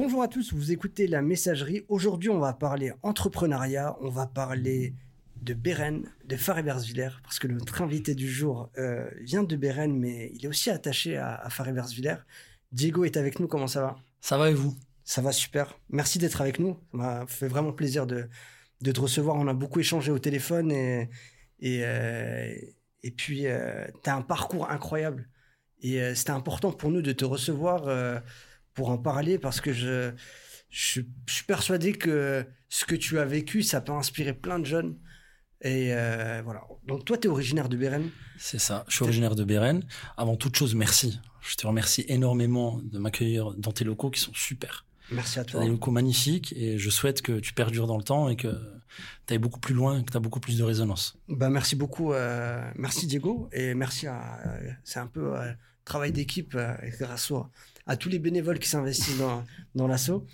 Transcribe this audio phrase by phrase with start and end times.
[0.00, 1.84] Bonjour à tous, vous écoutez la messagerie.
[1.88, 4.94] Aujourd'hui, on va parler entrepreneuriat, on va parler
[5.42, 10.30] de Beren, de Faré-Versvillers, parce que notre invité du jour euh, vient de Beren, mais
[10.36, 11.48] il est aussi attaché à, à.
[12.70, 13.96] Diego est avec nous, comment ça va?
[14.20, 14.72] Ça va et vous?
[15.02, 15.76] Ça va super.
[15.90, 16.74] Merci d'être avec nous.
[16.92, 18.28] Ça m'a fait vraiment plaisir de,
[18.80, 19.34] de te recevoir.
[19.34, 21.10] On a beaucoup échangé au téléphone et,
[21.58, 22.54] et, euh,
[23.02, 25.28] et puis euh, tu as un parcours incroyable.
[25.80, 27.88] Et c'était important pour nous de te recevoir
[28.78, 30.12] pour en parler parce que je,
[30.70, 34.66] je, je suis persuadé que ce que tu as vécu, ça peut inspirer plein de
[34.66, 34.96] jeunes.
[35.62, 36.62] Et euh, voilà.
[36.86, 38.04] Donc toi, tu es originaire de Béren.
[38.38, 39.80] C'est ça, je suis originaire de Béren.
[40.16, 41.18] Avant toute chose, merci.
[41.40, 44.86] Je te remercie énormément de m'accueillir dans tes locaux qui sont super.
[45.10, 45.60] Merci à toi.
[45.62, 48.52] des locaux magnifiques et je souhaite que tu perdures dans le temps et que
[49.26, 51.16] tu ailles beaucoup plus loin, que tu as beaucoup plus de résonance.
[51.28, 52.12] Bah, merci beaucoup.
[52.12, 53.48] euh, merci Diego.
[53.52, 54.38] Et merci à.
[54.46, 55.32] euh, c'est un peu
[55.84, 56.56] travail d'équipe
[57.00, 57.46] grâce au-
[57.88, 60.24] à tous les bénévoles qui s'investissent dans, dans l'assaut.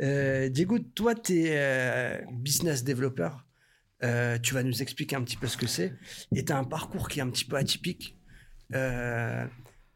[0.00, 3.46] Euh, Diego, toi, tu es business développeur.
[4.02, 5.92] Euh, tu vas nous expliquer un petit peu ce que c'est.
[6.34, 8.16] Et tu as un parcours qui est un petit peu atypique.
[8.74, 9.46] euh,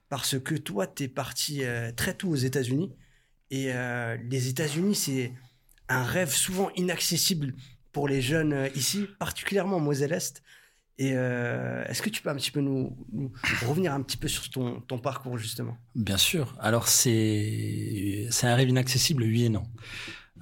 [0.08, 2.92] parce que toi, tu es parti euh, très tôt aux États-Unis.
[3.50, 5.32] Et euh, les États-Unis, c'est
[5.88, 7.54] un rêve souvent inaccessible
[7.92, 10.42] pour les jeunes euh, ici, particulièrement en Moselle-Est.
[10.98, 13.30] Et euh, est-ce que tu peux un petit peu nous, nous
[13.66, 15.76] revenir un petit peu sur ton, ton parcours, justement?
[15.94, 16.56] Bien sûr.
[16.58, 19.64] Alors, c'est c'est un rêve inaccessible, oui et non.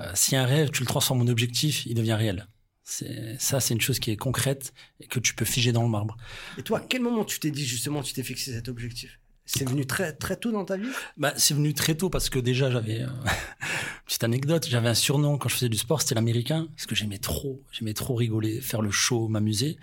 [0.00, 2.46] Euh, si un rêve, tu le transformes en objectif, il devient réel.
[2.84, 5.88] C'est Ça, c'est une chose qui est concrète et que tu peux figer dans le
[5.88, 6.16] marbre.
[6.58, 9.18] Et toi, à quel moment tu t'es dit, justement, tu t'es fixé cet objectif?
[9.46, 10.88] C'est venu très, très tôt dans ta vie?
[11.18, 13.08] Bah, c'est venu très tôt parce que déjà j'avais euh,
[14.04, 17.18] petite anecdote, j'avais un surnom quand je faisais du sport, c'était l'américain parce que j'aimais
[17.18, 19.78] trop, j'aimais trop rigoler, faire le show, m'amuser.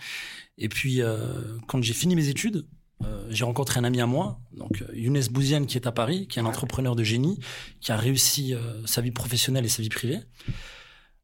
[0.57, 2.67] Et puis euh, quand j'ai fini mes études,
[3.03, 6.27] euh, j'ai rencontré un ami à moi, donc euh, Younes Bouziane qui est à Paris,
[6.27, 7.39] qui est un entrepreneur de génie,
[7.79, 10.19] qui a réussi euh, sa vie professionnelle et sa vie privée.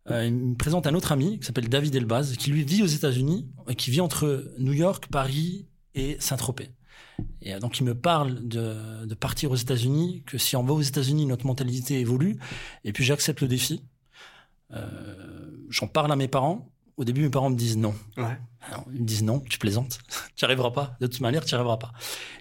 [0.10, 2.88] Euh, il me présente un autre ami qui s'appelle David Elbaz, qui lui vit aux
[2.88, 6.70] États-Unis et qui vit entre New York, Paris et Saint-Tropez.
[7.42, 10.74] Et euh, donc il me parle de, de partir aux États-Unis, que si on va
[10.74, 12.38] aux États-Unis, notre mentalité évolue.
[12.84, 13.84] Et puis j'accepte le défi.
[14.74, 16.72] Euh, J'en parle à mes parents.
[16.98, 17.94] Au début, mes parents me disent non.
[18.18, 18.38] Ouais.
[18.62, 20.00] Alors, ils me disent non, tu plaisantes,
[20.36, 20.98] tu n'y arriveras pas.
[21.00, 21.94] De toute manière, tu n'y arriveras pas.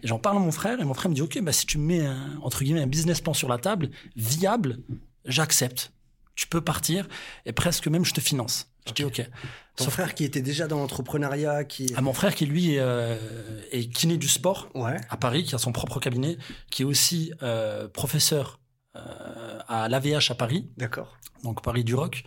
[0.03, 1.79] Et j'en parle à mon frère, et mon frère me dit ok, bah si tu
[1.79, 4.79] mets un, entre guillemets un business plan sur la table, viable,
[5.25, 5.93] j'accepte.
[6.37, 7.09] Tu peux partir,
[7.47, 8.69] et presque même je te finance.
[8.87, 9.29] Je dis ok.
[9.77, 11.93] Ton Sauf frère qui était déjà dans l'entrepreneuriat, qui...
[11.97, 13.19] à mon frère qui lui est, euh,
[13.73, 14.97] est kiné du sport Ouais.
[15.11, 16.39] à Paris, qui a son propre cabinet,
[16.71, 18.61] qui est aussi euh, professeur
[18.97, 21.17] euh, à l'AVH à Paris, D'accord.
[21.43, 22.23] donc Paris du Rock,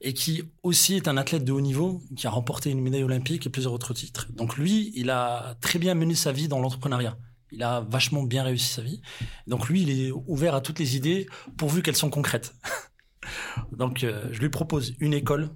[0.00, 3.46] et qui aussi est un athlète de haut niveau, qui a remporté une médaille olympique
[3.46, 4.26] et plusieurs autres titres.
[4.32, 7.16] Donc lui, il a très bien mené sa vie dans l'entrepreneuriat.
[7.52, 9.02] Il a vachement bien réussi sa vie.
[9.46, 11.26] Donc lui, il est ouvert à toutes les idées,
[11.56, 12.54] pourvu qu'elles sont concrètes.
[13.72, 15.48] donc euh, je lui propose une école.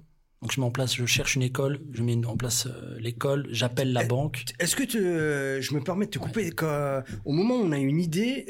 [0.43, 3.47] Donc je mets en place, je cherche une école, je mets en place euh, l'école,
[3.49, 4.45] j'appelle la Eh, banque.
[4.59, 7.71] Est-ce que tu, euh, je me permets de te couper quand- au moment où on
[7.71, 8.45] a une idée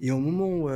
[0.00, 0.70] et au moment où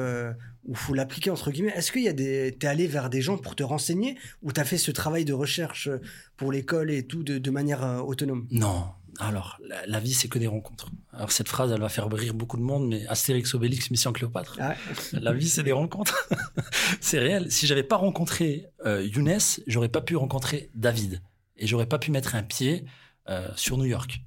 [0.64, 3.36] où faut l'appliquer entre guillemets, est-ce qu'il y a des, t'es allé vers des gens
[3.36, 5.90] pour te renseigner ou t'as fait ce travail de recherche
[6.36, 8.46] pour l'école et tout de, de manière autonome?
[8.52, 8.84] Non.
[9.18, 10.88] Alors, la, la vie, c'est que des rencontres.
[11.12, 14.56] Alors, cette phrase, elle va faire rire beaucoup de monde, mais Astérix, Obélix, Mission Cléopâtre.
[14.60, 14.74] Ah
[15.12, 16.28] La vie, c'est des rencontres.
[17.00, 17.50] c'est réel.
[17.52, 21.20] Si j'avais pas rencontré euh, Younes, j'aurais pas pu rencontrer David.
[21.56, 22.84] Et j'aurais pas pu mettre un pied
[23.28, 24.22] euh, sur New York.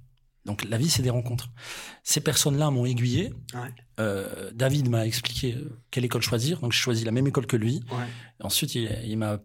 [0.45, 1.49] Donc, la vie, c'est des rencontres.
[2.03, 3.33] Ces personnes-là m'ont aiguillé.
[3.53, 3.69] Ouais.
[3.99, 6.59] Euh, David m'a expliqué euh, quelle école choisir.
[6.59, 7.83] Donc, j'ai choisi la même école que lui.
[7.91, 8.05] Ouais.
[8.41, 9.39] Ensuite, il, il m'a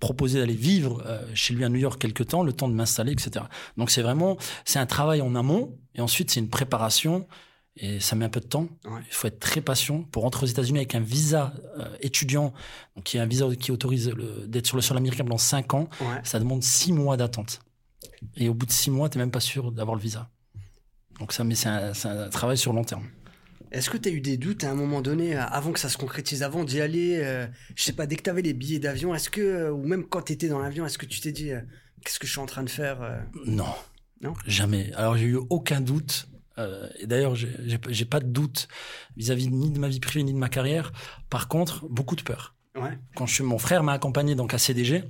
[0.00, 3.12] proposé d'aller vivre euh, chez lui à New York quelque temps, le temps de m'installer,
[3.12, 3.46] etc.
[3.76, 7.26] Donc c'est vraiment, c'est un travail en amont, et ensuite c'est une préparation,
[7.76, 8.68] et ça met un peu de temps.
[8.84, 9.00] Ouais.
[9.08, 12.52] Il faut être très patient pour rentrer aux États-Unis avec un visa euh, étudiant,
[12.96, 14.12] donc qui est un visa qui autorise
[14.46, 15.88] d'être sur le sol américain pendant cinq ans.
[16.00, 16.20] Ouais.
[16.24, 17.60] Ça demande six mois d'attente,
[18.36, 20.30] et au bout de six mois, t'es même pas sûr d'avoir le visa.
[21.18, 23.06] Donc ça, mais c'est un, travail sur long terme.
[23.70, 25.90] Est-ce que tu as eu des doutes à un moment donné, euh, avant que ça
[25.90, 28.78] se concrétise, avant d'y aller euh, Je sais pas, dès que tu avais les billets
[28.78, 31.32] d'avion, est-ce que, euh, ou même quand tu étais dans l'avion, est-ce que tu t'es
[31.32, 31.60] dit, euh,
[32.02, 33.74] qu'est-ce que je suis en train de faire Non.
[34.20, 34.34] Non?
[34.46, 34.92] Jamais.
[34.94, 36.28] Alors, j'ai eu aucun doute.
[36.58, 38.68] Euh, et d'ailleurs, j'ai pas de doute
[39.16, 40.92] vis-à-vis ni de ma vie privée ni de ma carrière.
[41.30, 42.56] Par contre, beaucoup de peur.
[42.74, 42.98] Ouais.
[43.14, 45.04] Quand je suis, mon frère m'a accompagné donc à CDG.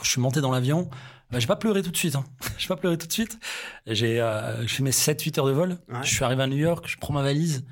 [0.00, 0.88] Quand je suis monté dans l'avion,
[1.30, 2.16] bah, j'ai pas pleuré tout de suite.
[2.16, 2.24] Hein.
[2.58, 3.38] j'ai pas pleuré tout de suite.
[3.86, 5.76] J'ai euh, fait mes 7-8 heures de vol.
[5.88, 5.98] Ouais.
[6.02, 7.66] Je suis arrivé à New York, je prends ma valise,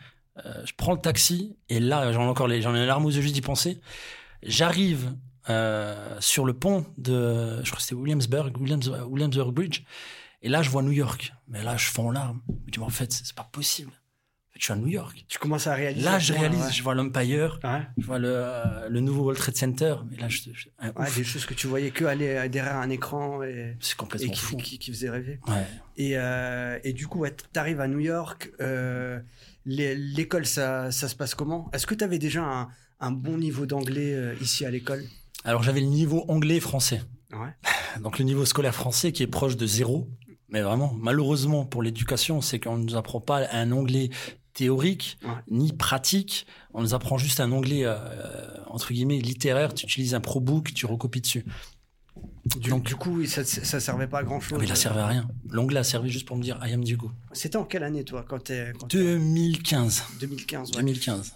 [0.45, 3.07] euh, je prends le taxi et là, j'en ai encore les, j'en ai les larmes
[3.07, 3.81] aux yeux juste d'y penser.
[4.43, 5.15] J'arrive
[5.49, 9.85] euh, sur le pont de, je crois que c'était Williamsburg, Williams, Williamsburg Bridge.
[10.43, 11.33] Et là, je vois New York.
[11.49, 12.43] Mais là, je fonds en larmes.
[12.47, 13.93] Je me dis, mais en fait, c'est pas possible.
[14.59, 15.25] Je suis à New York.
[15.29, 16.05] Tu commences à réaliser.
[16.05, 16.73] Là, je réalise, ouais.
[16.73, 17.83] je vois l'Empire, Ouais.
[17.97, 19.95] je vois le, euh, le nouveau World Trade Center.
[20.11, 20.41] Mais là, je,
[20.97, 23.77] Ouais, des choses que tu voyais que aller derrière un écran et,
[24.21, 24.57] et qui, fou.
[24.57, 25.39] qui, qui faisait rêver.
[25.97, 28.51] Et, euh, et du coup, ouais, t'arrives à New York.
[28.61, 29.21] euh,
[29.65, 31.71] l'école, ça, ça se passe comment?
[31.73, 32.69] Est-ce que tu avais déjà un,
[33.01, 35.05] un bon niveau d'anglais euh, ici à l'école?
[35.45, 37.03] Alors, j'avais le niveau anglais-français.
[38.03, 40.09] Donc, le niveau scolaire français qui est proche de zéro.
[40.51, 44.09] Mais vraiment, malheureusement pour l'éducation, c'est qu'on ne nous apprend pas un anglais
[44.59, 45.31] théorique Ouais.
[45.51, 46.47] ni pratique.
[46.75, 47.97] On nous apprend juste un anglais euh,
[48.67, 49.73] entre guillemets littéraire.
[49.75, 51.45] Tu utilises un probook, tu recopies dessus.
[52.47, 54.59] Du, Donc- du coup, ça, ça servait pas à grand Ah, chose.
[54.59, 55.29] mais il a servi à rien.
[55.51, 57.13] L'anglais a servi juste pour me dire I am Diego.
[57.33, 58.73] C'était en quelle année, toi, quand t'es.
[58.79, 60.03] quand t'es- 2015.
[60.21, 60.71] 2015.
[60.71, 60.77] ouais.
[60.83, 61.35] 2015.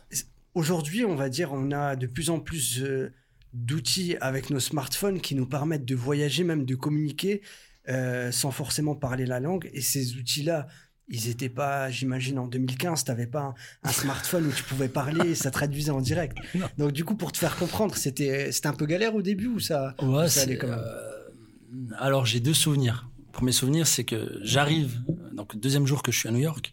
[0.54, 3.12] Aujourd'hui, on va dire, on a de plus en plus euh,
[3.54, 7.42] d'outils avec nos smartphones qui nous permettent de voyager, même de communiquer
[7.88, 9.70] euh, sans forcément parler la langue.
[9.72, 10.66] Et ces outils-là,
[11.14, 13.55] ils n'étaient pas, j'imagine, en 2015, tu n'avais pas un,
[13.88, 16.37] un smartphone où tu pouvais parler et ça traduisait en direct.
[16.55, 16.67] Non.
[16.79, 19.61] Donc, du coup, pour te faire comprendre, c'était c'était un peu galère au début ou
[19.61, 20.79] ça Ouais, ça allait quand même.
[20.79, 23.09] euh, alors j'ai deux souvenirs.
[23.32, 25.00] Premier souvenir, c'est que j'arrive,
[25.32, 26.73] donc deuxième jour que je suis à New York,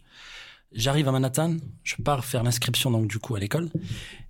[0.74, 3.70] j'arrive à Manhattan, je pars faire l'inscription donc du coup à l'école,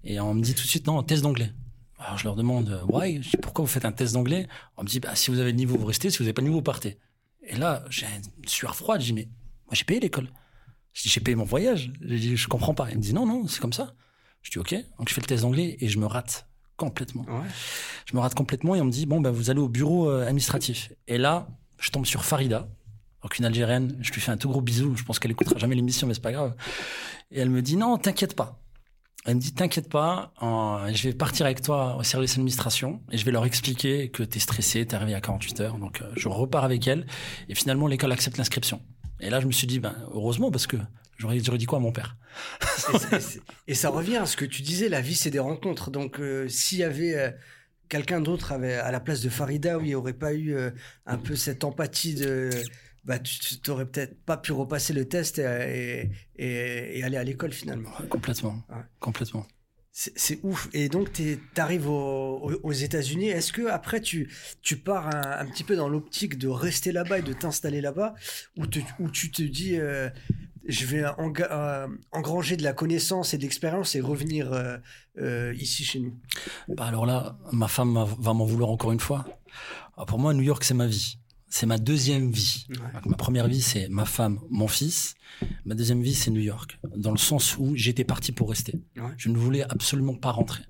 [0.03, 1.51] et on me dit tout de suite non test d'anglais.
[1.97, 4.47] Alors je leur demande why, pourquoi vous faites un test d'anglais?
[4.77, 6.41] On me dit bah si vous avez le niveau vous restez, si vous n'avez pas
[6.41, 6.97] le niveau vous partez.
[7.47, 9.27] Et là j'ai une sueur froide, je dis mais
[9.69, 10.29] moi j'ai payé l'école.
[10.93, 11.91] J'ai payé mon voyage.
[12.01, 12.89] Je dis je comprends pas.
[12.89, 13.93] Il me dit non non c'est comme ça.
[14.41, 17.23] Je dis ok, donc je fais le test d'anglais et je me rate complètement.
[17.23, 17.47] Ouais.
[18.05, 20.23] Je me rate complètement et on me dit bon ben vous allez au bureau euh,
[20.23, 20.91] administratif.
[21.07, 21.47] Et là,
[21.79, 22.67] je tombe sur Farida,
[23.21, 23.97] donc une Algérienne.
[24.01, 24.95] Je lui fais un tout gros bisou.
[24.95, 26.55] Je pense qu'elle écoutera jamais l'émission, mais c'est pas grave.
[27.31, 28.59] Et elle me dit non, t'inquiète pas.
[29.25, 33.17] Elle me dit t'inquiète pas, euh, je vais partir avec toi au service d'administration et
[33.17, 35.77] je vais leur expliquer que t'es stressé, t'es arrivé à 48 heures.
[35.77, 37.05] Donc euh, je repars avec elle
[37.49, 38.81] et finalement l'école accepte l'inscription.
[39.19, 40.77] Et là je me suis dit ben heureusement parce que
[41.17, 42.15] j'aurais j'aurais dit quoi à mon père?
[43.67, 45.91] Et, ça revient à ce que tu disais, la vie c'est des rencontres.
[45.91, 47.31] Donc euh, s'il y avait euh,
[47.89, 50.71] quelqu'un d'autre avait- à la place de Farida, où il n'y aurait pas eu euh,
[51.05, 52.49] un peu cette empathie de...
[53.05, 57.53] Bah, tu n'aurais peut-être pas pu repasser le test et, et- et aller à l'école
[57.53, 57.89] finalement.
[57.99, 58.75] Ouais, Complètement, Ouais.
[58.99, 59.47] complètement.
[60.15, 60.69] C'est ouf.
[60.71, 63.27] Et donc, tu arrives aux, États-Unis.
[63.27, 64.31] Est-ce que après tu,
[64.61, 68.15] tu pars un, petit peu dans l'optique de rester là-bas et de t'installer là-bas?
[68.55, 68.63] Ou,
[68.99, 70.09] ou tu te dis, euh,
[70.65, 74.53] je vais euh, engranger de la connaissance et de l'expérience et revenir
[75.17, 76.17] euh, ici chez nous?
[76.69, 79.25] Bah alors là, ma femme va- va m'en vouloir encore une fois.
[79.97, 81.19] Ah, Pour moi, New York, c'est ma vie.
[81.49, 82.67] C'est ma deuxième vie.
[82.69, 82.77] Ouais.
[83.05, 85.15] Ma première vie, c'est ma femme, mon fils.
[85.65, 86.79] Ma deuxième vie, c'est New York.
[86.95, 88.79] Dans le sens où j'étais parti pour rester.
[88.97, 89.11] Ouais.
[89.17, 90.63] Je ne voulais absolument pas rentrer.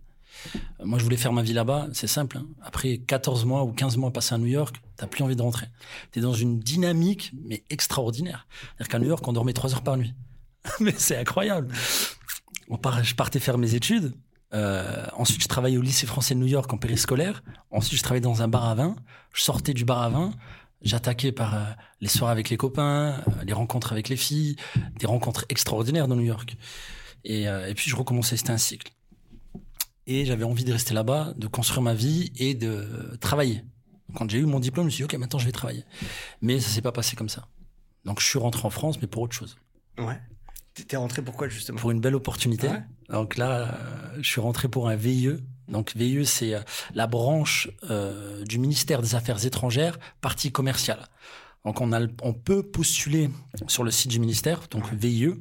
[0.80, 1.88] Euh, Moi, je voulais faire ma vie là-bas.
[1.92, 2.38] C'est simple.
[2.38, 2.48] hein.
[2.62, 5.68] Après 14 mois ou 15 mois passés à New York, t'as plus envie de rentrer.
[6.12, 8.48] T'es dans une dynamique, mais extraordinaire.
[8.78, 10.14] C'est-à-dire qu'à New York, on dormait 3 heures par nuit.
[10.80, 11.74] mais c'est incroyable.
[12.70, 14.14] On part, je partais faire mes études.
[14.54, 17.44] Euh, ensuite, je travaillais au lycée français de New York en périscolaire.
[17.70, 18.96] Ensuite, je travaillais dans un bar à vin.
[19.34, 20.32] Je sortais du bar à vin.
[20.82, 21.64] J'attaquais par euh,
[22.00, 24.56] les soirées avec les copains, euh, les rencontres avec les filles,
[24.98, 26.56] des rencontres extraordinaires dans New York.
[27.26, 28.38] Et, euh, et puis, je recommençais.
[28.38, 28.92] C'était un cycle.
[30.08, 33.64] Et j'avais envie de rester là-bas, de construire ma vie et de travailler.
[34.16, 35.84] Quand j'ai eu mon diplôme, je me suis dit, OK, maintenant, je vais travailler.
[36.42, 37.48] Mais ça s'est pas passé comme ça.
[38.06, 39.58] Donc, je suis rentré en France, mais pour autre chose.
[39.98, 40.20] Ouais.
[40.88, 41.78] T'es- rentré pourquoi justement?
[41.78, 42.70] Pour une belle opportunité.
[42.70, 42.82] Ouais?
[43.10, 43.78] Donc là,
[44.18, 45.32] je suis rentré pour un VIE.
[45.70, 46.62] Donc VIE, c'est euh,
[46.94, 51.08] la branche euh, du ministère des Affaires étrangères, partie commerciale.
[51.66, 53.30] Donc on, a, on peut postuler
[53.68, 55.34] sur le site du ministère, donc VIE.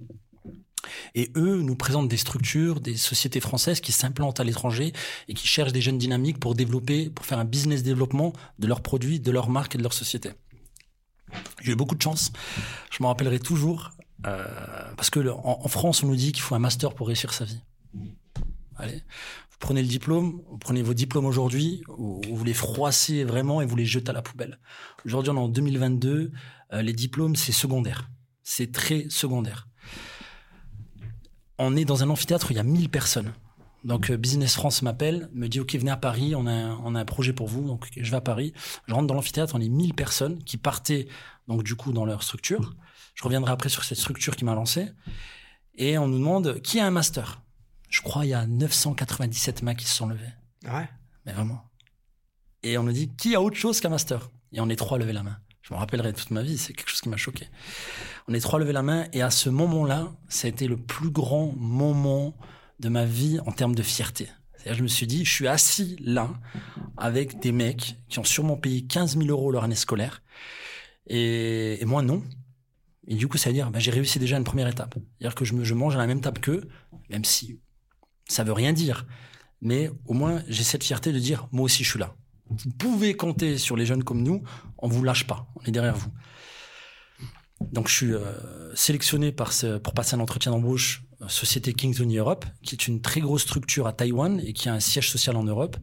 [1.14, 4.92] Et eux nous présentent des structures, des sociétés françaises qui s'implantent à l'étranger
[5.28, 8.80] et qui cherchent des jeunes dynamiques pour développer, pour faire un business développement de leurs
[8.82, 10.30] produits, de leurs marques et de leurs sociétés.
[11.62, 12.32] J'ai eu beaucoup de chance.
[12.90, 13.90] Je m'en rappellerai toujours.
[14.26, 14.44] euh,
[14.96, 17.32] parce que le- en, en France, on nous dit qu'il faut un master pour réussir
[17.32, 17.60] sa vie.
[18.76, 19.02] Allez,
[19.58, 23.76] prenez le diplôme, vous prenez vos diplômes aujourd'hui, vous, vous les froissez vraiment et vous
[23.76, 24.58] les jetez à la poubelle.
[25.04, 26.32] Aujourd'hui, on est en 2022,
[26.72, 28.10] euh, les diplômes, c'est secondaire.
[28.42, 29.68] C'est très secondaire.
[31.58, 33.32] On est dans un amphithéâtre où il y a 1000 personnes.
[33.84, 36.94] Donc euh, Business France m'appelle, me dit OK, venez à Paris, on a, un, on
[36.94, 37.66] a un projet pour vous.
[37.66, 38.52] Donc je vais à Paris,
[38.86, 41.08] je rentre dans l'amphithéâtre, on est 1000 personnes qui partaient
[41.46, 42.74] donc du coup dans leur structure.
[43.14, 44.88] Je reviendrai après sur cette structure qui m'a lancé.
[45.74, 47.42] Et on nous demande qui a un master?
[47.88, 50.32] Je crois il y a 997 mains qui se sont levées.
[50.64, 50.88] Ouais?
[51.26, 51.62] Mais vraiment.
[52.62, 54.30] Et on nous dit qui a autre chose qu'un master?
[54.52, 55.38] Et on est trois à lever la main.
[55.62, 57.46] Je me rappellerai toute ma vie, c'est quelque chose qui m'a choqué.
[58.26, 60.76] On est trois à lever la main et à ce moment-là, ça a été le
[60.78, 62.34] plus grand moment
[62.80, 64.28] de ma vie en termes de fierté.
[64.56, 66.30] C'est-à-dire, je me suis dit, je suis assis là
[66.96, 70.22] avec des mecs qui ont sûrement payé 15 000 euros leur année scolaire
[71.06, 72.22] et, et moi non.
[73.06, 74.94] Et du coup, ça veut dire, bah, j'ai réussi déjà une première étape.
[75.18, 76.68] C'est-à-dire que je, me, je mange à la même table qu'eux,
[77.08, 77.60] même si
[78.28, 79.06] ça veut rien dire.
[79.60, 82.14] Mais au moins, j'ai cette fierté de dire, moi aussi, je suis là.
[82.48, 84.42] Vous pouvez compter sur les jeunes comme nous,
[84.78, 86.10] on vous lâche pas, on est derrière vous.
[87.72, 92.00] Donc, je suis euh, sélectionné par ce, pour passer un entretien d'embauche euh, Société King's
[92.00, 95.36] Europe, qui est une très grosse structure à Taïwan et qui a un siège social
[95.36, 95.76] en Europe.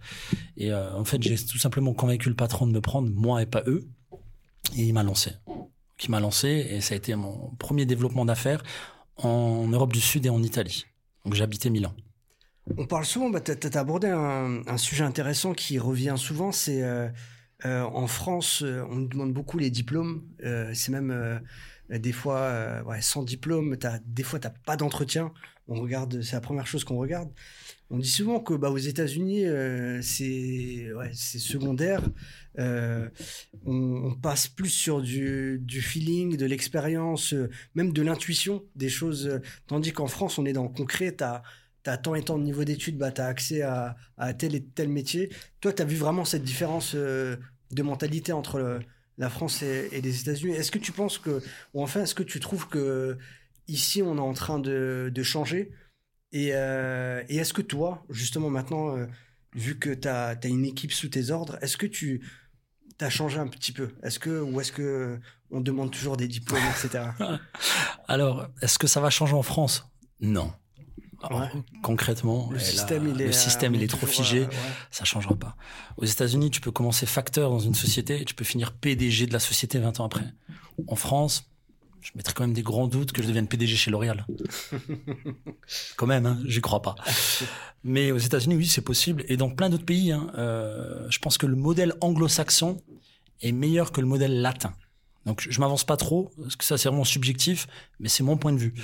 [0.56, 3.46] Et euh, en fait, j'ai tout simplement convaincu le patron de me prendre, moi et
[3.46, 3.86] pas eux.
[4.78, 5.34] Et il m'a lancé.
[5.98, 8.64] Qui m'a lancé et ça a été mon premier développement d'affaires
[9.18, 10.86] en Europe du Sud et en Italie.
[11.24, 11.94] Donc j'habitais Milan.
[12.78, 17.10] On parle souvent, bah, tu as, abordé un, sujet intéressant qui revient souvent, c'est euh,
[17.64, 20.24] en France, on nous demande beaucoup les diplômes.
[20.74, 21.42] c'est même
[21.90, 25.32] des fois, euh, sans diplôme, as, des fois, tu pas d'entretien.
[25.68, 27.30] On regarde, c'est la première chose qu'on regarde.
[27.90, 32.02] On dit souvent que bah, aux États-Unis, euh, c'est secondaire.
[32.58, 33.10] Euh,
[33.66, 37.34] on, passe plus sur du, feeling, de l'expérience,
[37.76, 39.40] même de l'intuition, des choses.
[39.68, 41.16] tandis qu'en France, on est dans le concret.
[41.90, 44.64] As, tant et tant de niveau d'études, bah, tu as accès à, à, tel et
[44.64, 45.30] tel métier.
[45.62, 47.38] Toi, tu as vu vraiment cette différence de
[47.84, 48.80] mentalité entre le,
[49.18, 50.54] la France et, les États-Unis?
[50.54, 51.42] Est-ce que tu penses que,
[51.74, 53.18] ou enfin, est-ce que tu trouves que
[53.68, 55.72] ici on est en train de, changer?
[56.34, 59.06] Euh, et, est-ce que toi, justement maintenant, euh,
[59.56, 62.22] vu que tu as, une équipe sous tes ordres, est-ce que tu
[63.00, 63.90] as changé un petit peu?
[64.04, 65.20] Est-ce que ou est-ce que
[65.52, 67.06] on demande toujours des diplômes, etc.
[68.08, 69.88] Alors, est-ce que ça va changer en France?
[70.20, 70.52] Non.
[71.82, 74.48] Concrètement, le système, il est, le système, il est trop figé,
[74.92, 75.56] ça changera pas.
[75.98, 79.34] Aux États-Unis, tu peux commencer facteur dans une société et tu peux finir PDG de
[79.34, 80.26] la société 20 ans après.
[80.88, 81.50] En France,
[82.02, 84.28] je mettrais quand même des grands doutes que je devienne PDG chez L'Oréal.
[85.98, 86.96] quand même, hein, j'y crois pas.
[87.84, 89.24] Mais aux États-Unis, oui, c'est possible.
[89.28, 92.80] Et dans plein d'autres pays, hein, euh, je pense que le modèle anglo-saxon
[93.42, 94.74] est meilleur que le modèle latin.
[95.26, 97.68] Donc, je m'avance pas trop, parce que ça, c'est vraiment subjectif,
[98.00, 98.76] mais c'est mon point de vue.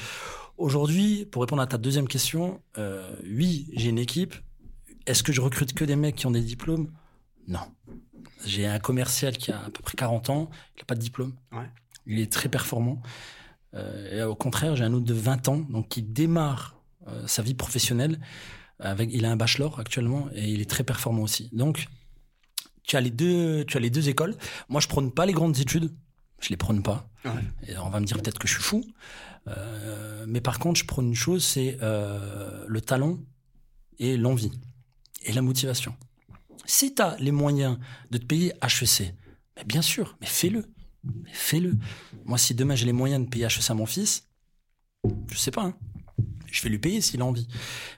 [0.62, 4.36] Aujourd'hui, pour répondre à ta deuxième question, euh, oui, j'ai une équipe.
[5.08, 6.92] Est-ce que je recrute que des mecs qui ont des diplômes?
[7.48, 7.62] Non.
[8.46, 11.34] J'ai un commercial qui a à peu près 40 ans, il n'a pas de diplôme.
[12.06, 13.02] Il est très performant.
[13.74, 16.76] Euh, et au contraire, j'ai un autre de 20 ans, donc qui démarre
[17.08, 18.20] euh, sa vie professionnelle.
[18.78, 21.50] Avec, il a un bachelor actuellement et il est très performant aussi.
[21.54, 21.88] Donc,
[22.84, 24.36] tu as les deux, tu as les deux écoles.
[24.70, 25.92] Moi, je prône pas les grandes études.
[26.40, 27.10] Je les prône pas.
[27.68, 28.84] Et on va me dire peut-être que je suis fou.
[29.48, 33.20] Euh, mais par contre, je prends une chose, c'est euh, le talent
[34.00, 34.52] et l'envie
[35.24, 35.96] et la motivation.
[36.66, 37.78] Si tu as les moyens
[38.12, 39.14] de te payer HEC,
[39.56, 40.66] mais bien sûr, mais fais-le.
[41.32, 41.78] Fais-le.
[42.26, 44.28] Moi, si demain j'ai les moyens de payer HEC à mon fils,
[45.32, 45.76] je sais pas, hein.
[46.52, 47.48] je vais lui payer s'il a envie.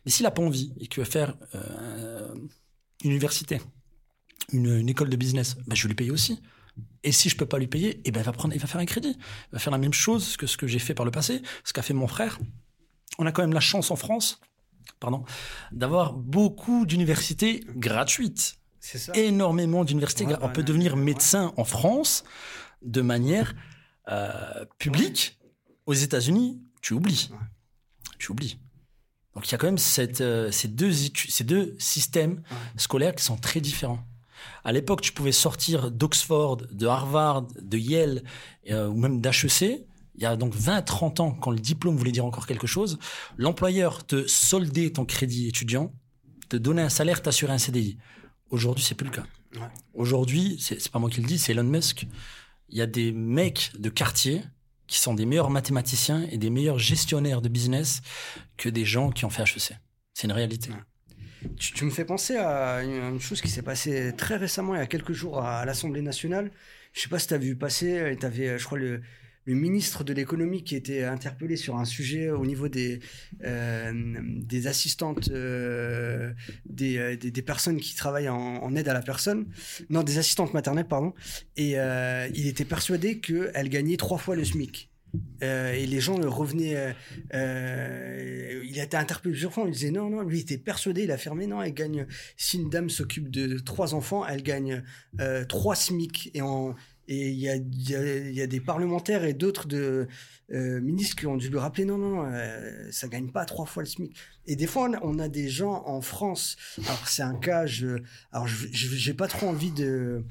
[0.06, 2.34] Mais s'il a pas envie et qu'il veut faire euh,
[3.04, 3.62] une université,
[4.52, 6.42] une, école de business, ben, je vais lui payer aussi.
[7.04, 8.82] Et si je peux pas lui payer, eh ben il va prendre, il va faire
[8.82, 9.18] un crédit.
[9.18, 11.74] Il va faire la même chose que ce que j'ai fait par le passé, ce
[11.74, 12.40] qu'a fait mon frère.
[13.20, 14.40] On a quand même la chance en France,
[15.00, 15.24] pardon,
[15.72, 18.58] d'avoir beaucoup d'universités gratuites.
[18.80, 19.14] C'est ça.
[19.16, 20.26] Énormément d'universités.
[20.42, 22.24] on peut devenir médecin en France
[22.82, 23.54] de manière
[24.10, 25.40] euh, publique.
[25.86, 27.30] Aux États-Unis, tu oublies.
[28.18, 28.58] Tu oublies.
[29.36, 32.42] Donc il y a quand même cette, euh, ces, deux, ces deux systèmes
[32.78, 34.06] scolaires qui sont très différents.
[34.64, 38.24] À l'époque, tu pouvais sortir d'Oxford, de Harvard, de Yale
[38.70, 39.86] euh, ou même d'HEC.
[40.16, 43.00] Il y a donc 20-30 ans, quand le diplôme voulait dire encore quelque chose,
[43.38, 45.92] l'employeur te soldait ton crédit étudiant,
[46.50, 47.98] te donnait un salaire, t'assurait un CDI.
[48.50, 49.26] Aujourd'hui, c'est plus le cas.
[49.94, 52.08] Aujourd'hui, c'est pas moi qui le dis, c'est Elon Musk.
[52.70, 54.44] Il y a des mecs de quartier
[54.88, 58.02] qui sont des meilleurs mathématiciens et des meilleurs gestionnaires de business
[58.58, 59.74] que des gens qui ont fait HEC.
[60.14, 60.70] C'est une réalité.
[61.58, 64.88] Tu, me fais penser à une, chose qui s'est passée très récemment, il y a
[64.88, 66.52] quelques jours, à, l'Assemblée nationale.
[66.94, 69.02] Je sais pas si tu as vu passer, tu avais, je crois, le,
[69.46, 73.02] ministre de l'économie qui était interpellé sur un sujet au niveau des,
[73.44, 73.92] euh,
[74.24, 76.32] des assistantes, euh,
[76.82, 79.48] euh, des, des, personnes qui travaillent en, aide à la personne,
[79.90, 81.14] non, des assistantes maternelles, pardon,
[81.58, 81.76] et
[82.34, 84.93] il était persuadé qu'elles gagnaient trois fois le SMIC.
[85.44, 86.76] Euh, et les gens le revenaient.
[86.76, 86.94] Euh,
[87.34, 89.66] euh, il a été interpellé plusieurs fois.
[89.66, 90.22] Lui disait non, non.
[90.22, 91.04] Lui était persuadé.
[91.04, 91.48] Il a fermé.
[91.48, 92.08] Non, elle gagne.
[92.38, 94.84] Si une dame s'occupe de trois enfants, elle gagne
[95.48, 96.32] trois SMIC.
[96.34, 96.42] Et
[97.10, 100.08] et il y a, y a, des parlementaires et d'autres de
[100.50, 102.32] ministres qui ont dû lui rappeler non, non, non,
[102.92, 104.16] ça gagne pas trois fois le SMIC.
[104.46, 106.56] Et des fois, on a, des gens en France.
[106.86, 107.66] Alors c'est un cas.
[107.66, 107.98] Je,
[108.32, 110.24] alors j'ai pas trop envie de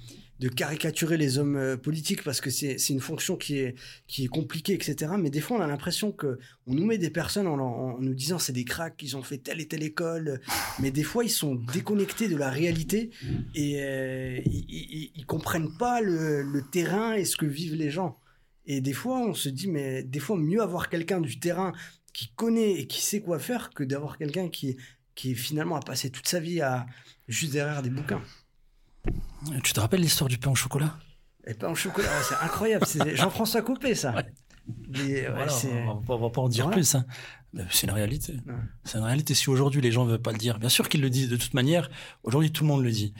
[0.42, 3.76] de caricaturer les hommes euh, politiques parce que c'est une fonction qui est,
[4.08, 5.12] qui est compliquée, etc.
[5.16, 8.40] Mais des fois, on a l'impression que on nous met des personnes en, nous disant
[8.40, 10.40] c'est des cracks, ils ont fait telle et telle école.
[10.80, 13.10] Mais des fois, ils sont déconnectés de la réalité
[13.54, 18.18] et euh, ils, ils, comprennent pas le, terrain et ce que vivent les gens.
[18.66, 21.72] Et des fois, on se dit, mais des fois, mieux avoir quelqu'un du terrain
[22.12, 24.76] qui connaît et qui sait quoi faire que d'avoir quelqu'un qui,
[25.14, 26.86] qui finalement a passé toute sa vie à
[27.28, 28.22] juste derrière des bouquins.
[29.62, 30.96] Tu te rappelles l'histoire du pain au chocolat?
[31.46, 32.86] Et pain au chocolat, c'est incroyable.
[32.86, 34.14] C'est Jean-François Copé, ça.
[34.88, 36.94] Mais, on, va, pas en dire plus.
[36.94, 37.04] Hein.
[37.70, 38.36] C'est une réalité.
[38.84, 39.34] C'est une réalité.
[39.34, 41.36] Si aujourd'hui les gens ne veulent pas le dire, bien sûr qu'ils le disent de
[41.36, 41.90] toute manière.
[42.22, 43.12] Aujourd'hui, tout le monde le dit.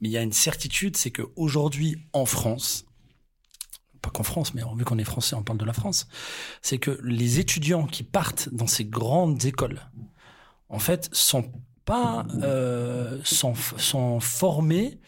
[0.00, 2.86] Mais il y a une certitude, c'est qu'aujourd'hui, en France,
[4.02, 6.08] pas qu'en France, mais vu qu'on est français, on parle de la France,
[6.62, 9.80] c'est que les étudiants qui partent dans ces grandes écoles,
[10.68, 11.52] en fait, sont
[11.84, 14.98] pas euh, sont, formés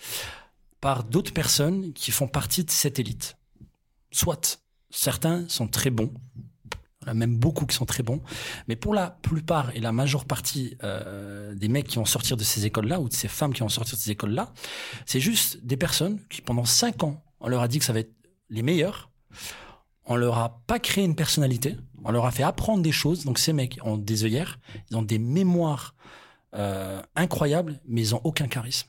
[0.81, 3.37] par d'autres personnes qui font partie de cette élite.
[4.11, 4.61] Soit
[4.91, 6.13] certains sont très bons,
[7.15, 8.21] même beaucoup qui sont très bons,
[8.69, 12.45] mais pour la plupart et la majeure partie euh, des mecs qui vont sortir de
[12.45, 14.53] ces écoles-là ou de ces femmes qui vont sortir de ces écoles-là,
[15.07, 18.01] c'est juste des personnes qui pendant cinq ans, on leur a dit que ça va
[18.01, 18.15] être
[18.51, 19.11] les meilleurs.
[20.05, 21.77] On leur a pas créé une personnalité.
[22.05, 23.25] On leur a fait apprendre des choses.
[23.25, 24.59] Donc ces mecs ont des œillères,
[24.91, 25.95] ils ont des mémoires
[26.55, 28.89] euh, incroyables, mais ils ont aucun charisme.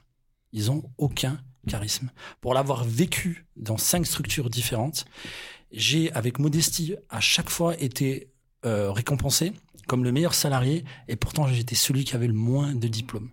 [0.51, 2.11] Ils ont aucun charisme.
[2.41, 5.05] Pour l'avoir vécu dans cinq structures différentes,
[5.71, 8.31] j'ai, avec modestie, à chaque fois été
[8.65, 9.53] euh, récompensé
[9.87, 13.31] comme le meilleur salarié, et pourtant j'étais celui qui avait le moins de diplômes.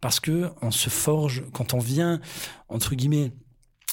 [0.00, 2.20] Parce que on se forge quand on vient
[2.68, 3.32] entre guillemets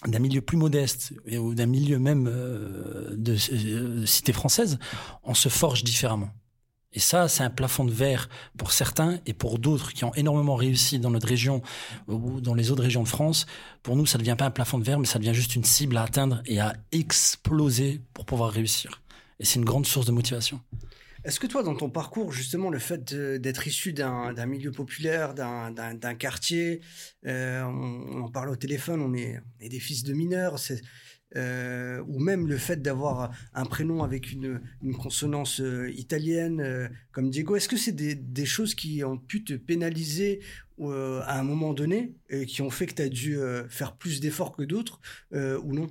[0.05, 4.79] d'un milieu plus modeste ou d'un milieu même euh, de cité française,
[5.23, 6.29] on se forge différemment.
[6.93, 10.55] Et ça, c'est un plafond de verre pour certains et pour d'autres qui ont énormément
[10.55, 11.62] réussi dans notre région
[12.08, 13.46] ou dans les autres régions de France.
[13.84, 15.63] Pour nous, ça ne devient pas un plafond de verre, mais ça devient juste une
[15.63, 19.01] cible à atteindre et à exploser pour pouvoir réussir.
[19.39, 20.60] Et c'est une grande source de motivation.
[21.25, 26.15] Est-ce que toi, dans ton parcours, justement, le fait d'être issu d'un milieu populaire, d'un
[26.15, 26.81] quartier,
[27.25, 30.60] euh, on, parle au téléphone, on est, des fils de mineurs,
[31.36, 34.62] euh, ou même le fait d'avoir un prénom avec une,
[34.98, 40.41] consonance euh, italienne, comme Diego, est-ce que c'est des, choses qui ont pu te pénaliser
[40.81, 43.38] à un moment donné, et qui ont fait que tu as dû
[43.69, 45.01] faire plus d'efforts que d'autres,
[45.34, 45.88] ou non?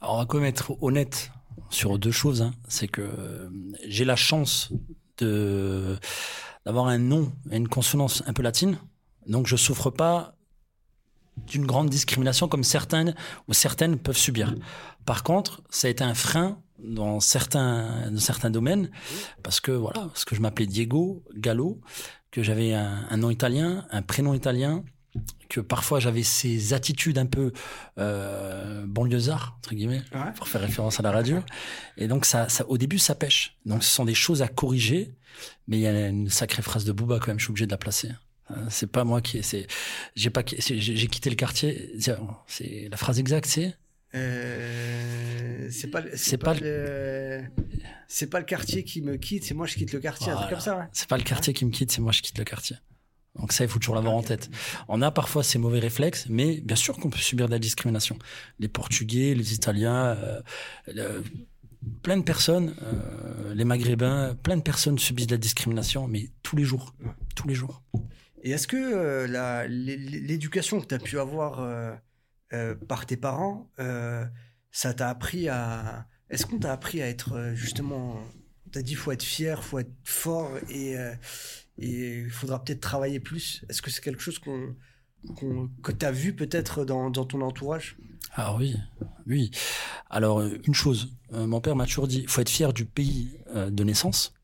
[0.00, 1.30] Alors, on va quand être honnête
[1.70, 2.42] sur deux choses.
[2.42, 2.52] Hein.
[2.68, 3.48] C'est que euh,
[3.86, 4.72] j'ai la chance
[5.18, 8.78] d'avoir un nom et une consonance un peu latine,
[9.26, 10.36] donc je souffre pas
[11.36, 13.14] d'une grande discrimination comme certaines
[13.48, 14.54] ou certaines peuvent subir.
[15.04, 18.90] Par contre, ça a été un frein dans certains dans certains domaines
[19.42, 21.80] parce que voilà, parce que je m'appelais Diego Gallo,
[22.30, 24.84] que j'avais un, un nom italien, un prénom italien
[25.48, 27.52] que parfois j'avais ces attitudes un peu
[27.98, 30.02] euh, banlieusards entre guillemets
[30.36, 31.40] pour faire référence à la radio.
[31.98, 33.58] Et donc ça, ça, au début ça pêche.
[33.66, 35.14] Donc ce sont des choses à corriger
[35.66, 37.70] mais il y a une sacrée phrase de Booba quand même je suis obligé de
[37.70, 38.10] la placer
[38.68, 39.66] c'est pas moi qui c'est
[40.14, 41.92] j'ai pas j'ai quitté le quartier.
[42.46, 43.74] C'est la phrase exacte c'est?
[44.14, 47.42] Euh, c'est pas c'est pas, le
[48.08, 50.86] c'est pas le quartier qui me quitte c'est moi je quitte le quartier comme ça
[50.92, 52.76] c'est pas le quartier qui me quitte c'est moi je quitte le quartier.
[53.38, 54.50] Donc ça, il faut toujours l'avoir en tête.
[54.88, 58.18] On a parfois ces mauvais réflexes, mais bien sûr qu'on peut subir de la discrimination.
[58.58, 60.18] Les Portugais, les Italiens,
[60.88, 61.22] euh,
[62.02, 66.56] plein de personnes, euh, les Maghrébins, plein de personnes subissent de la discrimination, mais tous
[66.56, 66.94] les jours,
[67.34, 67.82] tous les jours.
[68.42, 71.66] Et est-ce que euh, l'éducation que tu as pu avoir
[72.88, 73.70] par tes parents,
[74.70, 76.06] ça t'a appris à...
[76.30, 78.20] Est-ce qu'on t'a appris à être justement...
[78.70, 80.96] T'as dit faut être fier, faut être fort et
[81.78, 83.64] il faudra peut-être travailler plus?
[83.68, 84.74] Est-ce que c'est quelque chose qu'on,
[85.82, 87.96] que tu as vu peut-être dans, dans, ton entourage?
[88.34, 88.76] Ah oui,
[89.26, 89.50] oui.
[90.10, 93.38] Alors, euh, une chose, euh, mon père m'a toujours dit, faut être fier du pays
[93.54, 94.34] euh, de naissance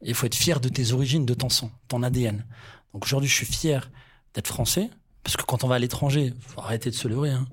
[0.00, 2.44] et faut être fier de tes origines, de ton sang, ton ADN.
[2.92, 3.90] Donc aujourd'hui, je suis fier
[4.34, 4.90] d'être français,
[5.22, 7.30] parce que quand on va à l'étranger, faut arrêter de se leurrer.
[7.30, 7.46] Hein.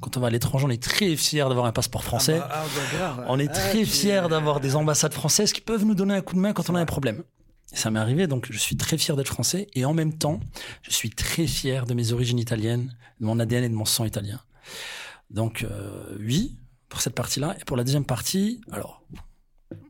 [0.00, 2.40] Quand on va à l'étranger, on est très fier d'avoir un passeport français.
[2.42, 5.94] Ah bah, ah, on est très ah, fier d'avoir des ambassades françaises qui peuvent nous
[5.94, 7.22] donner un coup de main quand on a un problème.
[7.72, 10.38] Ça m'est arrivé, donc je suis très fier d'être français et en même temps,
[10.82, 14.04] je suis très fier de mes origines italiennes, de mon ADN et de mon sang
[14.04, 14.40] italien.
[15.30, 16.56] Donc euh, oui,
[16.88, 17.56] pour cette partie-là.
[17.60, 19.02] Et pour la deuxième partie, alors,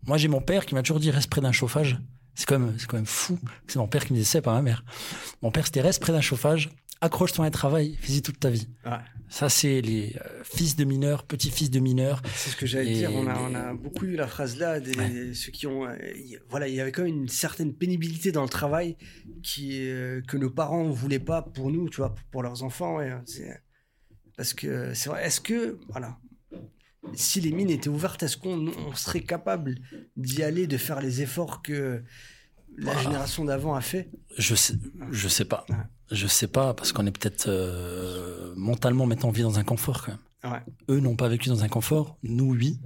[0.06, 1.98] moi j'ai mon père qui m'a toujours dit reste près d'un chauffage.
[2.36, 3.38] C'est quand même, c'est quand même fou.
[3.66, 4.84] C'est mon père qui me disait, c'est pas ma mère.
[5.42, 6.70] Mon père c'était reste près d'un chauffage
[7.00, 8.68] accroche-toi à un travail, fais-y toute ta vie.
[9.28, 12.22] Ça, c'est les euh, fils de mineurs, petits-fils de mineurs.
[12.32, 13.10] C'est ce que j'allais dire.
[13.12, 15.84] On a, on a, beaucoup eu la phrase là, des, ceux qui ont.
[15.84, 15.96] Euh,
[16.48, 18.96] voilà, il y avait quand même une certaine pénibilité dans le travail
[19.42, 22.98] qui, euh, que nos parents ne voulaient pas pour nous, tu vois, pour leurs enfants.
[24.36, 25.78] parce que c'est vrai, est-ce que.
[25.88, 26.18] Voilà.
[27.14, 29.76] Si les mines étaient ouvertes, est-ce qu'on serait capable
[30.16, 32.02] d'y aller, de faire les efforts que
[32.76, 34.10] la génération d'avant a fait?
[34.36, 34.74] Je sais,
[35.10, 35.66] je sais pas.
[36.10, 40.12] Je sais pas, parce qu'on est peut-être euh, mentalement maintenant vie dans un confort quand
[40.12, 40.52] même.
[40.52, 40.62] Ouais.
[40.90, 42.78] Eux n'ont pas vécu dans un confort, nous oui.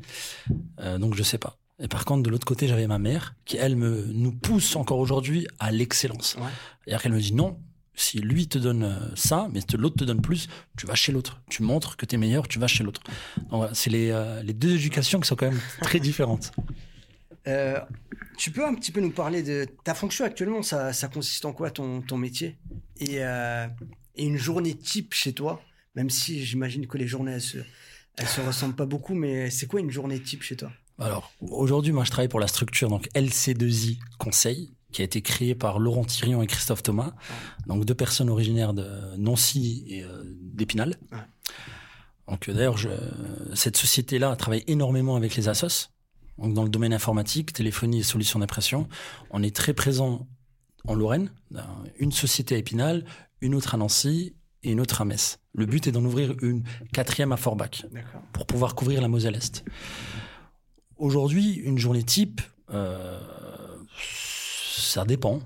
[0.78, 1.58] Euh, donc je sais pas.
[1.78, 4.98] Et par contre, de l'autre côté, j'avais ma mère qui, elle, me nous pousse encore
[4.98, 6.36] aujourd'hui à l'excellence.
[6.36, 6.48] Ouais.
[6.84, 7.58] C'est-à-dire qu'elle me dit non,
[7.94, 11.40] si lui te donne euh, ça, mais l'autre te donne plus, tu vas chez l'autre.
[11.50, 13.02] Tu montres que tu es meilleur, tu vas chez l'autre.
[13.36, 16.52] Donc voilà, c'est les, euh, les deux éducations qui sont quand même très différentes.
[17.46, 17.80] Euh,
[18.36, 20.62] tu peux un petit peu nous parler de ta fonction actuellement?
[20.62, 22.56] Ça, ça consiste en quoi ton, ton métier?
[22.98, 23.66] Et, euh,
[24.16, 25.60] et une journée type chez toi?
[25.94, 27.58] Même si j'imagine que les journées elles se,
[28.16, 30.70] elles se ressemblent pas beaucoup, mais c'est quoi une journée type chez toi?
[30.98, 35.54] Alors, aujourd'hui, moi, je travaille pour la structure donc LC2I Conseil, qui a été créée
[35.54, 37.12] par Laurent Thirion et Christophe Thomas,
[37.66, 40.96] donc deux personnes originaires de Nancy et euh, d'Épinal.
[41.12, 41.18] Ouais.
[42.28, 42.88] Donc, euh, d'ailleurs, je-
[43.54, 45.88] cette société-là travaille énormément avec les assos,
[46.38, 48.88] donc dans le domaine informatique, téléphonie et solutions d'impression.
[49.30, 50.26] On est très présent
[50.86, 51.30] en Lorraine,
[51.98, 53.04] une société à Épinal,
[53.40, 55.38] une autre à Nancy et une autre à Metz.
[55.54, 57.84] Le but est d'en ouvrir une quatrième à Forbach
[58.32, 59.64] pour pouvoir couvrir la Moselle-Est.
[60.96, 62.40] Aujourd'hui, une journée type,
[62.72, 63.18] euh,
[64.90, 65.40] ça dépend.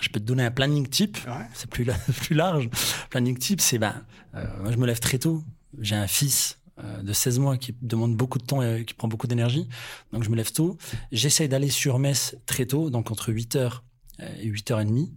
[0.00, 1.46] Je peux te donner un planning type, Ouais.
[1.52, 2.68] c'est plus, la- plus large.
[3.10, 3.94] Planning type, c'est ben,
[4.34, 5.42] euh, moi je me lève très tôt.
[5.78, 9.08] J'ai un fils euh, de 16 mois qui demande beaucoup de temps et qui prend
[9.08, 9.68] beaucoup d'énergie.
[10.12, 10.78] Donc je me lève tôt.
[11.12, 13.80] J'essaye d'aller sur Metz très tôt, donc entre 8h
[14.40, 15.10] et 8h30.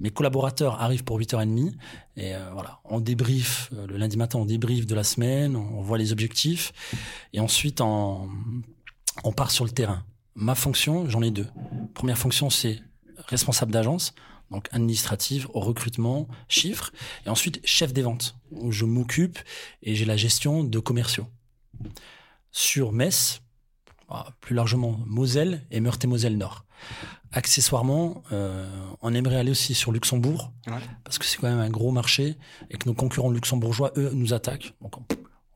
[0.00, 1.72] Mes collaborateurs arrivent pour 8h30.
[2.16, 5.80] Et euh, voilà, on débrief, euh, le lundi matin, on débrief de la semaine, on
[5.82, 6.72] voit les objectifs.
[7.32, 8.28] Et ensuite, on,
[9.24, 10.04] on part sur le terrain.
[10.34, 11.46] Ma fonction, j'en ai deux.
[11.94, 12.80] Première fonction, c'est
[13.26, 14.14] responsable d'agence,
[14.50, 16.92] donc administrative, au recrutement, chiffres.
[17.26, 19.38] Et ensuite, chef des ventes, où je m'occupe
[19.82, 21.26] et j'ai la gestion de commerciaux.
[22.52, 23.40] Sur Metz,
[24.08, 26.64] ah, plus largement Moselle et Meurthe-et-Moselle Nord.
[27.32, 28.68] Accessoirement, euh,
[29.02, 30.74] on aimerait aller aussi sur Luxembourg, Ouais.
[31.02, 32.36] parce que c'est quand même un gros marché
[32.70, 34.72] et que nos concurrents luxembourgeois, eux, nous attaquent.
[34.80, 35.04] Donc, on-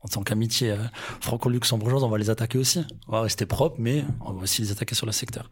[0.01, 0.77] en tant qu'amitié euh,
[1.21, 2.85] franco-luxembourgeoise, on va les attaquer aussi.
[3.07, 5.49] On va rester propre, mais on va aussi les attaquer sur le secteur.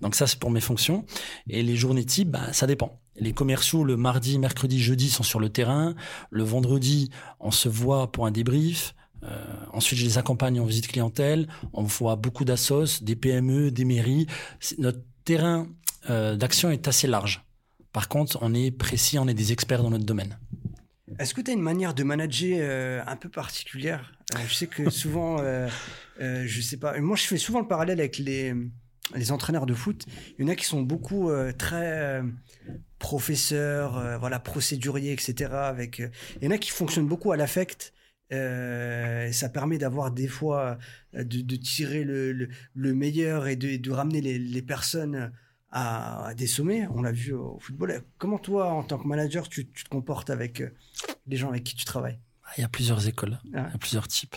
[0.00, 1.04] Donc ça, c'est pour mes fonctions.
[1.48, 3.00] Et les journées types, bah, ça dépend.
[3.16, 5.94] Les commerciaux, le mardi, mercredi, jeudi, sont sur le terrain.
[6.30, 8.94] Le vendredi, on se voit pour un débrief.
[9.24, 11.48] Euh, ensuite, je les accompagne en visite clientèle.
[11.72, 14.26] On voit beaucoup d'assos, des PME, des mairies.
[14.78, 15.66] Notre terrain
[16.08, 17.44] euh, d'action est assez large.
[17.92, 20.38] Par contre, on est précis, on est des experts dans notre domaine.
[21.18, 24.12] Est-ce que tu as une manière de manager euh, un peu particulière?
[24.34, 25.68] Euh, Je sais que souvent, euh,
[26.20, 28.54] euh, je sais pas, moi je fais souvent le parallèle avec les,
[29.14, 30.06] les entraîneurs de foot.
[30.38, 32.22] Il y en a qui sont beaucoup très
[32.98, 35.50] professeurs, voilà, procéduriers, etc.
[35.52, 37.92] Avec, il y en a qui fonctionnent beaucoup à l'affect.
[38.30, 40.76] Euh, ça permet d'avoir des fois
[41.14, 45.32] de, de tirer le, le, le meilleur et de, de ramener les, les personnes
[45.70, 46.86] à, à des sommets.
[46.94, 48.02] On l'a vu au football.
[48.18, 50.70] Comment toi, en tant que manager, tu, tu te comportes avec euh,
[51.26, 52.18] les gens avec qui tu travailles?
[52.44, 53.66] Ah, Il y a plusieurs écoles, Ah.
[53.68, 54.36] il y a plusieurs types.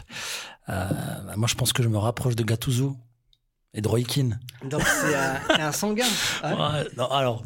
[0.69, 0.87] Euh,
[1.25, 2.97] bah, moi, je pense que je me rapproche de Gattuso
[3.73, 4.39] et de Roy Keane.
[4.69, 6.05] Donc c'est un, c'est un sanguin.
[6.43, 6.73] hein?
[6.83, 7.45] Ouais, non, alors,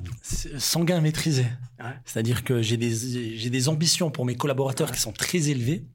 [0.58, 1.46] sanguin maîtrisé.
[1.80, 1.92] Ouais.
[2.06, 5.86] C'est-à-dire que j'ai des, j'ai des ambitions pour mes collaborateurs qui sont très élevées,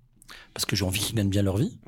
[0.55, 1.79] parce que j'ai envie qu'ils gagnent bien leur vie.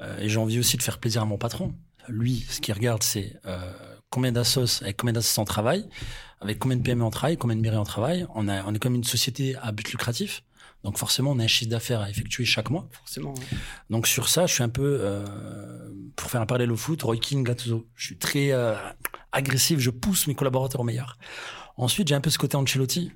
[0.00, 1.74] Euh, et j'ai envie aussi de faire plaisir à mon patron.
[2.08, 3.70] Lui, ce qu'il regarde, c'est euh,
[4.10, 5.88] combien d'assos, avec combien d'associés on travaille,
[6.40, 8.26] avec combien de PME on travaille, combien de mairies on travaille.
[8.34, 10.42] On, a, on est comme une société à but lucratif.
[10.84, 12.86] Donc forcément, on a un chiffre d'affaires à effectuer chaque mois.
[12.92, 13.34] Forcément.
[13.34, 13.44] ouais.
[13.90, 17.16] Donc sur ça, je suis un peu, euh, pour faire un parallèle au foot, Roy
[17.16, 17.86] Keane, Gattuso.
[17.96, 18.76] Je suis très euh,
[19.32, 21.18] agressif, je pousse mes collaborateurs au meilleur.
[21.76, 23.12] Ensuite, j'ai un peu ce côté Ancelotti,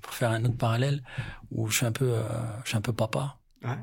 [0.00, 1.02] pour faire un autre parallèle,
[1.50, 2.22] où je suis un peu, euh,
[2.64, 3.38] je suis un peu papa.
[3.62, 3.76] Ouais.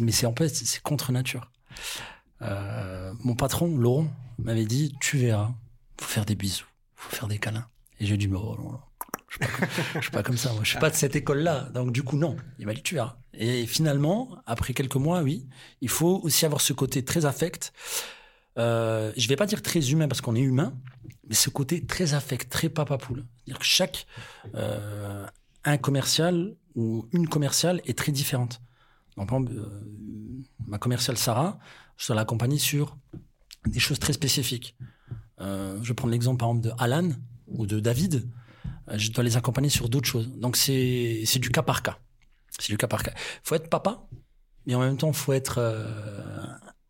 [0.00, 1.50] Mais c'est en fait, c'est- c'est contre nature.
[2.42, 4.06] Euh, mon patron, Laurent,
[4.38, 5.50] m'avait dit, tu verras,
[6.00, 7.66] faut faire des bisous, faut faire des câlins.
[7.98, 8.80] Et j'ai dit, mais oh, non, non.
[9.28, 10.62] Je suis suis pas comme ça, moi.
[10.64, 11.68] Je suis pas de cette école-là.
[11.74, 12.36] Donc, du coup, non.
[12.58, 12.98] Il m'a dit, tu.
[13.34, 15.46] Et finalement, après quelques mois, oui,
[15.80, 17.72] il faut aussi avoir ce côté très affect.
[18.58, 20.74] Euh, je vais pas dire très humain parce qu'on est humain,
[21.28, 23.24] mais ce côté très affect, très papa poule.
[23.36, 24.06] C'est-à-dire que chaque
[24.56, 25.26] euh,
[25.64, 28.60] un commercial ou une commerciale est très différente.
[29.16, 31.58] Donc, par exemple, euh, ma commerciale Sarah,
[31.96, 32.96] je dois l'accompagner sur
[33.66, 34.76] des choses très spécifiques.
[35.40, 37.10] Euh, je prends l'exemple par exemple de Alan
[37.48, 38.28] ou de David.
[38.88, 40.30] Euh, Je dois les accompagner sur d'autres choses.
[40.36, 41.98] Donc c'est c'est du cas par cas.
[42.58, 43.12] C'est du cas par cas.
[43.42, 44.06] faut être papa,
[44.66, 45.86] mais en même temps, faut être euh,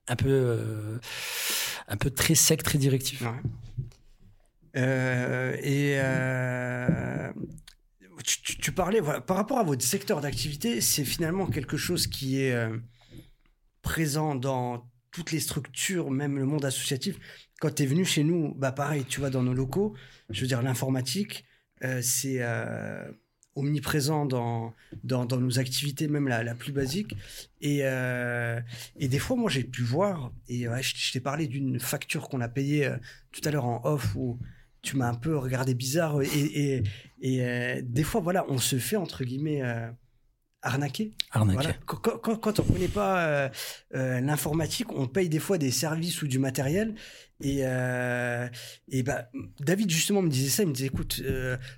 [0.08, 0.98] un peu euh,
[1.88, 3.22] un peu très sec, très directif.
[4.74, 5.98] Et
[8.24, 12.54] tu, parlais, par rapport à votre secteur d'activité, c'est finalement quelque chose qui est
[13.82, 17.18] présent dans toutes les structures, même le monde associatif.
[17.60, 19.94] Quand tu es venu chez nous, bah pareil, tu vois, dans nos locaux,
[20.30, 21.44] je veux dire, l'informatique,
[21.84, 22.38] euh, c'est.
[22.40, 23.04] euh,
[23.56, 27.16] omniprésent dans, dans, dans, nos activités, même la, la plus basique.
[27.60, 28.60] Et, euh,
[28.96, 32.40] et des fois, moi, j'ai pu voir, et ouais, je, t'ai parlé d'une facture qu'on
[32.40, 32.88] a payée
[33.32, 34.38] tout à l'heure en off, où
[34.82, 36.22] tu m'as un peu regardé bizarre.
[36.22, 36.82] Et,
[37.20, 39.62] et, des fois, voilà, on se fait, entre guillemets,
[40.62, 41.12] arnaquer.
[41.30, 41.62] Arnaquer.
[41.62, 41.76] Voilà.
[41.86, 43.48] Quand, quand, quand on ne connaît pas euh,
[43.94, 46.94] euh, l'informatique, on paye des fois des services ou du matériel.
[47.42, 48.48] Et, euh,
[48.88, 50.62] et bah, David, justement, me disait ça.
[50.62, 51.22] Il me disait écoute,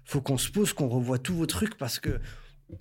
[0.05, 2.21] faut qu'on se pose, qu'on revoie tous vos trucs parce que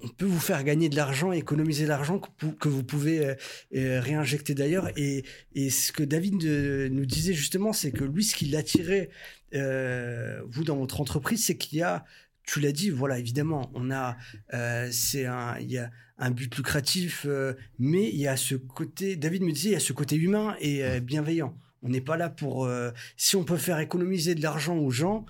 [0.04, 3.36] on peut vous faire gagner de l'argent, économiser de l'argent que, vous pouvez
[3.74, 4.90] réinjecter d'ailleurs.
[4.98, 9.10] Et, et ce que David nous disait justement, c'est que lui, ce qui l'attirait,
[9.54, 12.06] euh, vous, dans votre entreprise, c'est qu'il y a,
[12.46, 14.18] tu l'as dit, voilà, évidemment, on a,
[14.54, 18.56] euh, c'est un, il y a un but lucratif, euh, mais il y a ce
[18.56, 21.58] côté, David me disait, il y a ce côté humain et euh, bienveillant.
[21.84, 22.70] On n'est pas là pour,
[23.18, 25.26] si on peut faire économiser de l'argent aux gens,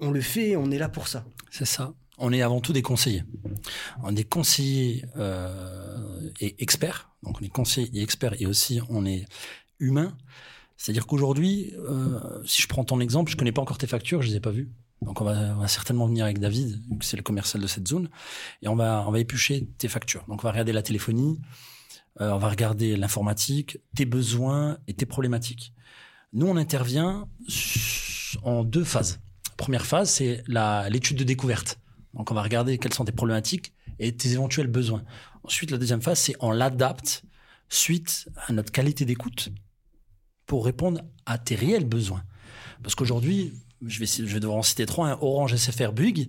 [0.00, 1.24] on le fait et on est là pour ça.
[1.48, 1.94] C'est ça.
[2.18, 3.22] On est avant tout des conseillers.
[4.02, 5.04] On est conseillers
[6.40, 7.08] et experts.
[7.22, 9.26] Donc on est conseillers et experts et aussi on est
[9.78, 10.16] humain.
[10.76, 11.72] C'est-à-dire qu'aujourd'hui,
[12.46, 14.50] si je prends ton exemple, je connais pas encore tes factures, je les ai pas
[14.50, 14.72] vues.
[15.02, 18.08] Donc on va, certainement venir avec David, c'est le commercial de cette zone,
[18.62, 20.24] et on va, on éplucher tes factures.
[20.28, 21.40] Donc on va regarder la téléphonie,
[22.20, 25.74] euh, on va regarder l'informatique, tes besoins et tes problématiques.
[26.32, 27.28] Nous, on intervient
[28.42, 29.20] en deux phases.
[29.56, 30.42] Première phase, c'est
[30.90, 31.78] l'étude de découverte.
[32.14, 35.02] Donc, on va regarder quelles sont tes problématiques et tes éventuels besoins.
[35.44, 37.24] Ensuite, la deuxième phase, c'est on l'adapte
[37.68, 39.50] suite à notre qualité d'écoute
[40.46, 42.22] pour répondre à tes réels besoins.
[42.82, 43.52] Parce qu'aujourd'hui,
[43.86, 46.28] je vais, je devoir en citer trois, hein, Orange, SFR, Bouygues,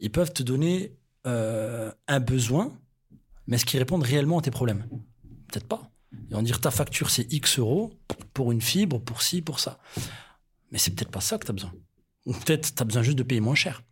[0.00, 2.78] ils peuvent te donner euh, un besoin,
[3.46, 4.86] mais est-ce qu'ils répondent réellement à tes problèmes?
[5.48, 5.90] Peut-être pas.
[6.30, 7.92] Ils vont dire ta facture c'est X euros
[8.32, 9.78] pour une fibre, pour ci, pour ça.
[10.70, 11.72] Mais c'est peut-être pas ça que tu as besoin.
[12.26, 13.82] Ou peut-être tu as besoin juste de payer moins cher.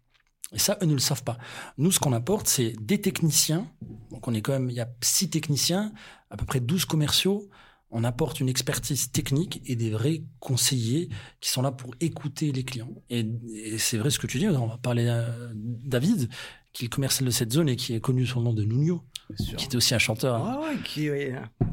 [0.52, 1.38] Et ça, eux ne le savent pas.
[1.78, 3.66] Nous, ce qu'on apporte, c'est des techniciens.
[4.10, 5.92] Donc, on est quand même, il y a six techniciens,
[6.30, 7.48] à peu près 12 commerciaux.
[7.96, 11.08] On apporte une expertise technique et des vrais conseillers
[11.40, 12.90] qui sont là pour écouter les clients.
[13.08, 14.48] Et, et c'est vrai ce que tu dis.
[14.48, 16.28] On va parler à David,
[16.72, 18.64] qui est le commercial de cette zone et qui est connu sous le nom de
[18.64, 19.04] Nuno,
[19.36, 21.08] qui est aussi un chanteur hein, Ouais, ouais, qui,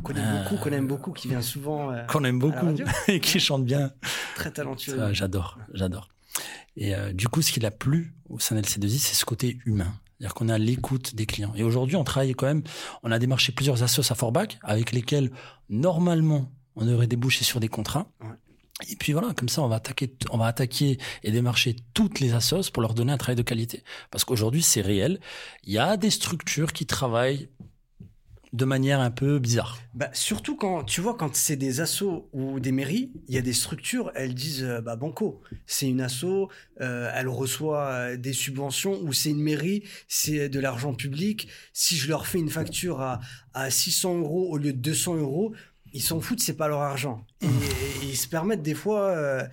[0.04, 2.68] connaît Euh, beaucoup, qu'on aime beaucoup, qui vient souvent, euh, qu'on aime beaucoup
[3.08, 3.92] et qui chante bien.
[4.36, 4.96] très talentueux.
[4.96, 6.08] Ça, j'adore, j'adore.
[6.78, 9.58] Et euh, du coup, ce qui a plu au sein de LC2I, c'est ce côté
[9.66, 9.94] humain.
[10.22, 11.52] C'est-à-dire qu'on a l'écoute des clients.
[11.56, 12.62] Et aujourd'hui, on travaille quand même,
[13.02, 15.32] on a démarché plusieurs assos à Forbach avec lesquels,
[15.68, 18.06] normalement, on aurait débouché sur des contrats.
[18.22, 18.28] Ouais.
[18.88, 22.36] Et puis voilà, comme ça, on va attaquer, on va attaquer et démarcher toutes les
[22.36, 23.84] assos pour leur donner un travail de qualité.
[24.12, 25.20] Parce qu'aujourd'hui, c'est réel.
[25.64, 27.50] Il y a des structures qui travaillent
[28.54, 29.80] de manière un peu bizarre.
[29.94, 33.42] Bah, surtout quand tu vois quand c'est des assos ou des mairies, il y a
[33.42, 36.50] des structures, elles disent euh, bah banco, c'est une asso,
[36.82, 41.48] euh, elle reçoit euh, des subventions ou c'est une mairie, c'est de l'argent public.
[41.72, 43.22] Si je leur fais une facture à,
[43.54, 45.54] à 600 euros au lieu de 200 euros,
[45.94, 47.26] ils s'en foutent, c'est pas leur argent.
[47.42, 47.48] Et,
[48.04, 49.48] ils se permettent des fois.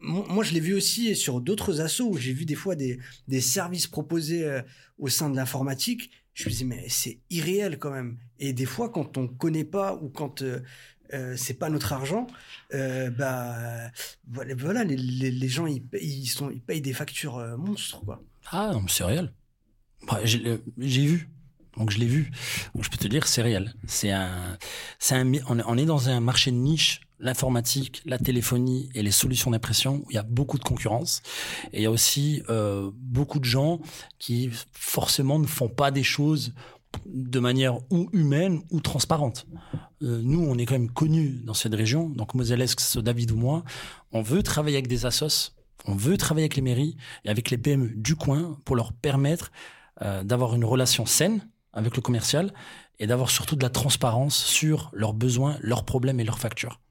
[0.00, 3.40] moi, je l'ai vu aussi sur d'autres assos où j'ai vu des fois des, des
[3.40, 4.60] services proposés
[4.98, 6.10] au sein de l'informatique.
[6.34, 8.18] Je me disais, mais c'est irréel quand même.
[8.38, 10.62] Et des fois, quand on connaît pas ou quand euh,
[11.12, 12.26] euh, c'est pas notre argent,
[12.72, 13.90] euh, bah
[14.26, 18.22] voilà, les, gens ils, ils sont ils payent des factures monstres quoi.
[18.50, 19.32] Ah non, mais c'est réel.
[20.06, 21.28] Bah, j'ai vu.
[21.76, 22.30] Donc je l'ai vu.
[22.78, 23.74] Je peux te dire, c'est réel.
[23.86, 24.58] C'est un,
[24.98, 29.52] c'est un, on est dans un marché de niche, l'informatique, la téléphonie et les solutions
[29.52, 31.22] d'impression il y a beaucoup de concurrence.
[31.72, 33.80] Et il y a aussi euh, beaucoup de gens
[34.18, 36.52] qui forcément ne font pas des choses
[37.06, 39.46] de manière ou humaine ou transparente.
[40.02, 43.02] Euh, nous, on est quand même connus dans cette région, donc Moselle-Est, que ce soit
[43.02, 43.64] David ou moi,
[44.10, 45.52] on veut travailler avec des assos,
[45.86, 49.52] on veut travailler avec les mairies et avec les PME du coin pour leur permettre
[50.02, 52.52] euh, d'avoir une relation saine avec le commercial
[52.98, 56.81] et d'avoir surtout de la transparence sur leurs besoins, leurs problèmes et leurs factures.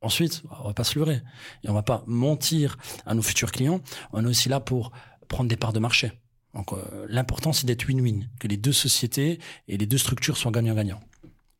[0.00, 1.22] Ensuite, on va pas se leurrer
[1.64, 3.80] et on va pas mentir à nos futurs clients.
[4.12, 4.92] On est aussi là pour
[5.26, 6.12] prendre des parts de marché.
[6.54, 10.52] Donc euh, l'important c'est d'être win-win, que les deux sociétés et les deux structures soient
[10.52, 11.00] gagnant-gagnant.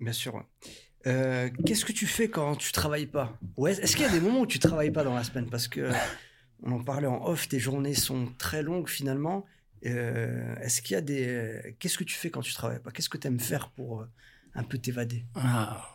[0.00, 0.44] Bien sûr.
[1.06, 3.36] Euh, Qu'est-ce que tu fais quand tu travailles pas?
[3.56, 5.48] Ouais, est-ce qu'il y a des moments où tu travailles pas dans la semaine?
[5.50, 5.90] Parce que
[6.62, 9.44] on en parlait en off, tes journées sont très longues finalement.
[9.86, 12.90] Euh, est-ce qu'il y a des Qu'est-ce que tu fais quand tu travailles pas?
[12.90, 14.10] Qu'est-ce que tu aimes faire pour euh,
[14.54, 15.24] un peu t'évader?
[15.36, 15.86] Ah,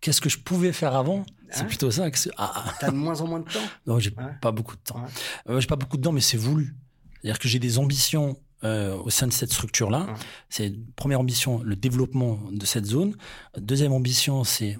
[0.00, 1.24] Qu'est-ce que je pouvais faire avant?
[1.50, 2.10] C'est Hein plutôt ça.
[2.10, 2.74] que ah, ah.
[2.80, 3.58] T'as de moins en moins de temps?
[3.86, 4.24] Non, j'ai Ouais.
[4.40, 5.00] pas beaucoup de temps.
[5.02, 5.08] Ouais.
[5.54, 6.76] Euh, j'ai pas beaucoup de temps, mais c'est voulu.
[7.22, 10.04] C'est-à-dire que j'ai des ambitions euh, au sein de cette structure-là.
[10.06, 10.12] Ouais.
[10.48, 13.16] C'est première ambition, le développement de cette zone.
[13.58, 14.78] Deuxième ambition, c'est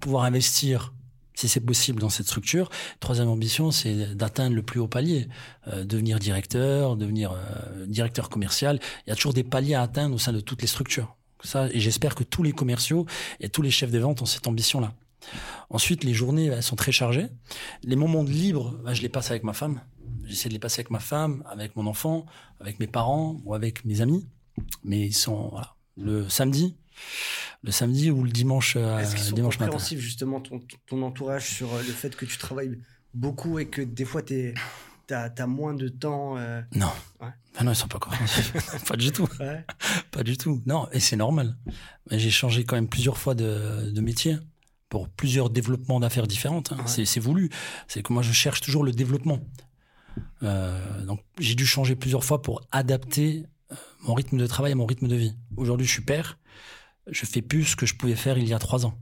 [0.00, 0.94] pouvoir investir
[1.34, 2.68] si c'est possible dans cette structure.
[2.98, 5.28] Troisième ambition, c'est d'atteindre le plus haut palier,
[5.68, 8.80] euh, devenir directeur, devenir euh, directeur commercial.
[9.06, 11.16] Il y a toujours des paliers à atteindre au sein de toutes les structures.
[11.44, 13.06] Ça, et j'espère que tous les commerciaux
[13.40, 14.94] et tous les chefs de vente ont cette ambition-là.
[15.70, 17.26] Ensuite, les journées elles sont très chargées.
[17.82, 19.80] Les moments de libre, bah, je les passe avec ma femme.
[20.24, 22.26] J'essaie de les passer avec ma femme, avec mon enfant,
[22.60, 24.26] avec mes parents ou avec mes amis.
[24.84, 25.74] Mais ils sont voilà.
[25.96, 26.76] le samedi,
[27.62, 29.78] le samedi ou le dimanche, euh, Est-ce qu'ils sont dimanche matin.
[29.78, 32.78] justement, ton, ton entourage sur euh, le fait que tu travailles
[33.14, 34.54] beaucoup et que des fois, tu
[35.14, 36.90] as, moins de temps euh, Non.
[37.20, 37.28] Ouais.
[37.56, 38.52] Ah non, ils sont pas compréhensifs.
[38.88, 39.28] pas du tout.
[39.40, 39.64] ouais.
[40.10, 40.62] Pas du tout.
[40.66, 41.56] Non, et c'est normal.
[42.10, 44.38] J'ai changé quand même plusieurs fois de, de métier
[44.88, 46.72] pour plusieurs développements d'affaires différentes.
[46.72, 46.76] hein.
[46.78, 46.82] Ouais.
[46.86, 47.50] C'est- C'est voulu.
[47.88, 49.40] C'est que moi, je cherche toujours le développement.
[50.42, 54.74] Euh, donc, j'ai dû changer plusieurs fois pour adapter euh, mon rythme de travail à
[54.74, 55.34] mon rythme de vie.
[55.56, 56.38] Aujourd'hui, je suis père.
[57.10, 58.94] Je fais plus ce que je pouvais faire il y a trois ans.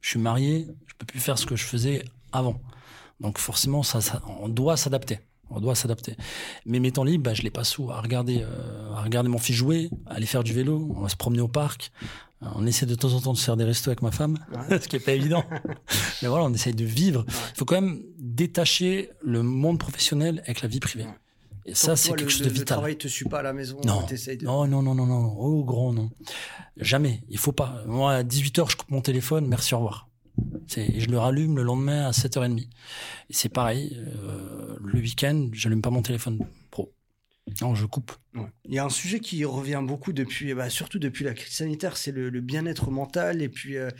[0.00, 0.66] Je suis marié.
[0.86, 2.60] Je peux plus faire ce que je faisais avant.
[3.20, 5.20] Donc, forcément, ça, ça- on doit s'adapter.
[5.50, 6.16] On doit s'adapter.
[6.64, 7.90] Mais mes temps libres, bah, je les passe où?
[7.90, 11.08] À regarder, euh, à regarder mon fils jouer, à aller faire du vélo, on va
[11.10, 11.92] se promener au parc.
[12.42, 14.78] Euh, On essaie de temps en temps de faire des restos avec ma femme, Ouais.
[14.80, 15.44] ce qui est pas évident.
[16.22, 17.24] Mais voilà, on essaye de vivre.
[17.28, 21.04] Il faut quand même détacher le monde professionnel avec la vie privée.
[21.04, 21.14] Ouais.
[21.66, 22.76] Et ça, c'est quelque le, chose le- de Le vital.
[22.78, 24.02] travail te suit pas à la maison Non.
[24.06, 24.44] de...
[24.44, 25.36] Non, non, non, non, non.
[25.38, 26.10] Oh, grand, non.
[26.76, 27.22] Jamais.
[27.28, 27.84] Il faut pas.
[27.86, 29.46] Moi, à 18h, je coupe mon téléphone.
[29.46, 30.08] Merci, au revoir.
[30.76, 32.60] Et je le rallume le lendemain à 7h30.
[32.60, 32.68] Et
[33.30, 33.96] c'est pareil.
[33.98, 36.38] euh, le week-end, j'allume pas mon téléphone
[36.70, 36.92] pro.
[37.60, 38.12] Non, je coupe.
[38.64, 41.96] Il y a un sujet qui revient beaucoup depuis, bah, surtout depuis la crise sanitaire,
[41.96, 43.42] c'est le, bien-être mental.
[43.42, 43.90] Et puis, euh,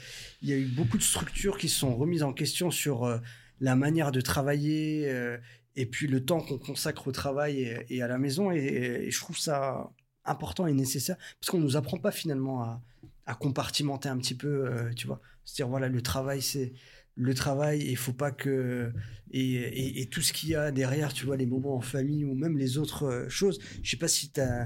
[0.42, 3.18] il y a eu beaucoup de structures qui se sont remises en question sur euh,
[3.61, 5.09] la manière de travailler
[5.77, 8.51] et puis le temps qu'on consacre au travail et, à la maison.
[8.51, 9.90] Et, je trouve ça
[10.25, 15.07] important et nécessaire parce qu'on nous apprend pas finalement à, compartimenter un petit peu, tu
[15.07, 15.21] vois.
[15.45, 16.73] C'est-à-dire, voilà, le travail, c'est
[17.15, 18.91] le travail et faut pas que
[19.31, 22.25] et, et- et tout ce qu'il y a derrière tu vois les moments en famille
[22.25, 24.65] ou même les autres euh, choses je sais pas si t'as-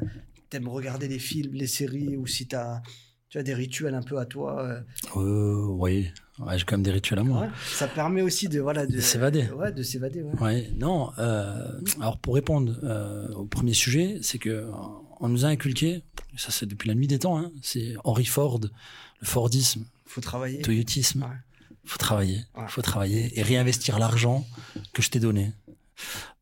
[0.49, 2.83] t'aimes regarder les films les séries ou si t'as
[3.29, 4.81] tu as des rituels un peu à toi euh,
[5.17, 6.09] Euh, oui.
[6.39, 7.41] Ouais, j'ai quand même des rituels à moi.
[7.41, 7.49] ouais.
[7.67, 9.49] ça permet aussi de voilà de, De s'évader.
[9.49, 10.39] ouais de s'évader ouais.
[10.41, 11.11] Ouais, non.
[11.19, 14.71] euh, alors pour répondre euh, au premier sujet, c'est que
[15.19, 16.03] on nous a inculqué,
[16.37, 20.59] ça c'est depuis la nuit des temps, hein, c'est Henry Ford, le Fordisme, faut travailler
[20.59, 21.23] le Toyotisme.
[21.23, 21.37] Ouais.
[21.85, 22.64] Faut travailler, Ouais.
[22.69, 24.45] faut travailler et réinvestir l'argent
[24.92, 25.53] que je t'ai donné.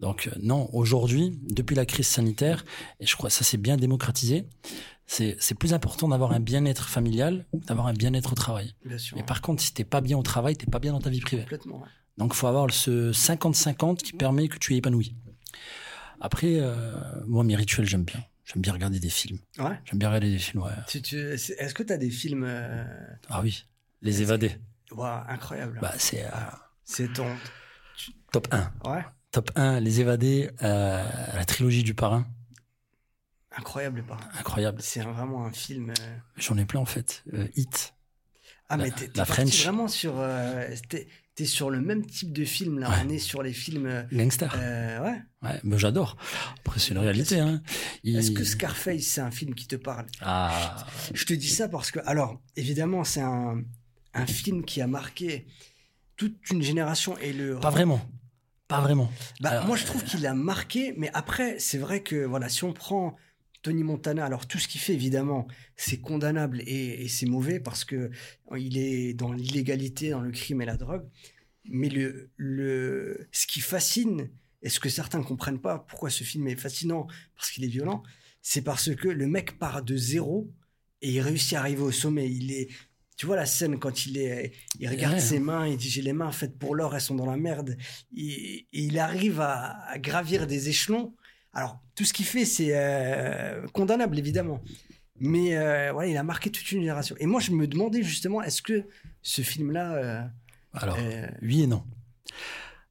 [0.00, 2.64] Donc euh, non, aujourd'hui, depuis la crise sanitaire,
[3.00, 4.48] et je crois que ça s'est bien démocratisé,
[5.07, 8.74] c'est plus important d'avoir un bien-être familial que d'avoir un bien-être au travail.
[8.87, 11.00] bien sûr Mais par contre, si t'es pas bien au travail, t'es pas bien dans
[11.00, 11.42] ta vie privée.
[11.42, 11.88] complètement ouais.
[12.16, 15.14] Donc, il faut avoir ce 50-50 qui permet que tu es épanoui.
[16.20, 16.94] Après, euh,
[17.27, 18.24] moi, mes rituels, j'aime bien.
[18.44, 19.38] J'aime bien regarder des films.
[19.59, 20.72] ouais J'aime bien regarder des films, ouais.
[20.87, 22.85] Tu- tu- est-ce que tu as des films euh,
[23.30, 23.66] Ah oui,
[24.02, 24.57] Les Évadés.
[24.92, 26.28] ouah, incroyables Bah, c'est euh,
[26.85, 27.26] c'est ton
[28.33, 28.72] top 1.
[28.90, 31.04] ouais Top 1, Les Évadés, euh,
[31.35, 32.26] la trilogie du parrain.
[33.57, 34.80] incroyable pas Incroyable.
[34.83, 35.92] c'est vraiment un film
[36.37, 37.24] J'en ai plein, en fait.
[37.57, 37.94] Hit.
[38.68, 39.62] Ah, La- mais t'es, la French.
[39.62, 40.14] vraiment sur.
[40.88, 42.88] t'es, t'es sur le même type de film, là.
[42.90, 42.97] Ouais.
[43.05, 43.87] On est sur les films.
[43.87, 44.55] euh, Gangster.
[44.57, 45.23] euh, ouais.
[45.42, 46.16] Ouais, mais j'adore.
[46.61, 47.61] Après, c'est une réalité, hein.
[48.05, 50.07] Il- Est-ce que Scarface, c'est un film qui te parle?
[50.20, 50.77] Ah,
[51.12, 53.62] Je te dis ça parce que, alors, évidemment, c'est un,
[54.14, 55.47] un film qui a marqué
[56.16, 57.59] toute une génération et le.
[57.59, 58.01] pas vraiment.
[58.68, 59.11] Pas vraiment.
[59.40, 62.64] Bah, Alors, moi, je trouve qu'il a marqué, mais après, c'est vrai que, voilà, si
[62.64, 63.16] on prend
[63.64, 67.83] Tony Montana, alors tout ce qu'il fait, évidemment, c'est condamnable et, et c'est mauvais parce
[67.85, 68.11] que
[68.57, 71.05] il est dans l'illégalité, dans le crime et la drogue.
[71.64, 74.29] Mais le, le, ce qui fascine,
[74.62, 77.68] et ce que certains ne comprennent pas, pourquoi ce film est fascinant, parce qu'il est
[77.68, 78.03] violent,
[78.42, 80.53] c'est parce que le mec part de zéro
[81.00, 82.31] et il réussit à arriver au sommet.
[82.31, 82.68] Il est,
[83.16, 85.20] tu vois la scène quand il est, il regarde Ouais.
[85.20, 87.79] ses mains, il dit j'ai les mains faites pour l'or, elles sont dans la merde.
[88.14, 91.14] Et il arrive à, à gravir des échelons.
[91.54, 94.60] Alors tout ce qu'il fait, c'est euh, condamnable évidemment,
[95.20, 97.14] mais euh, voilà, il a marqué toute une génération.
[97.20, 98.84] Et moi, je me demandais justement, est-ce que
[99.22, 100.22] ce film-là, euh,
[100.72, 100.98] Alors,
[101.42, 101.84] oui et non.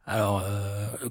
[0.06, 0.43] Alors,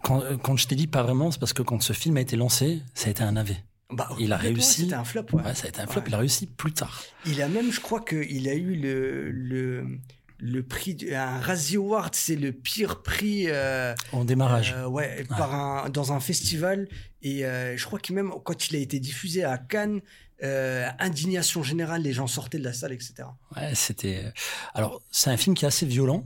[0.02, 2.36] quand, quand je t'ai dit pas vraiment, c'est parce que quand ce film a été
[2.36, 3.52] lancé, ça a été un AV.
[3.90, 4.82] bah, Il a réussi.
[4.82, 5.26] C'était un flop.
[5.32, 5.42] Ouais.
[5.42, 6.00] Ouais, ça a été un flop.
[6.02, 6.08] Ouais.
[6.08, 7.02] Il a réussi plus tard.
[7.26, 9.86] Il a même, je crois qu'il a eu le, le,
[10.44, 13.44] le prix, du- un Razzie Award, c'est le pire prix.
[13.46, 14.74] euh, En démarrage.
[14.76, 16.88] euh, ouais, par un, dans un festival.
[17.22, 20.00] Et euh, je crois que même quand il a été diffusé à Cannes,
[20.98, 23.14] indignation générale, les gens sortaient de la salle, etc.
[23.56, 24.32] Ouais, c'était.
[24.74, 26.24] Alors, c'est un film qui est assez violent.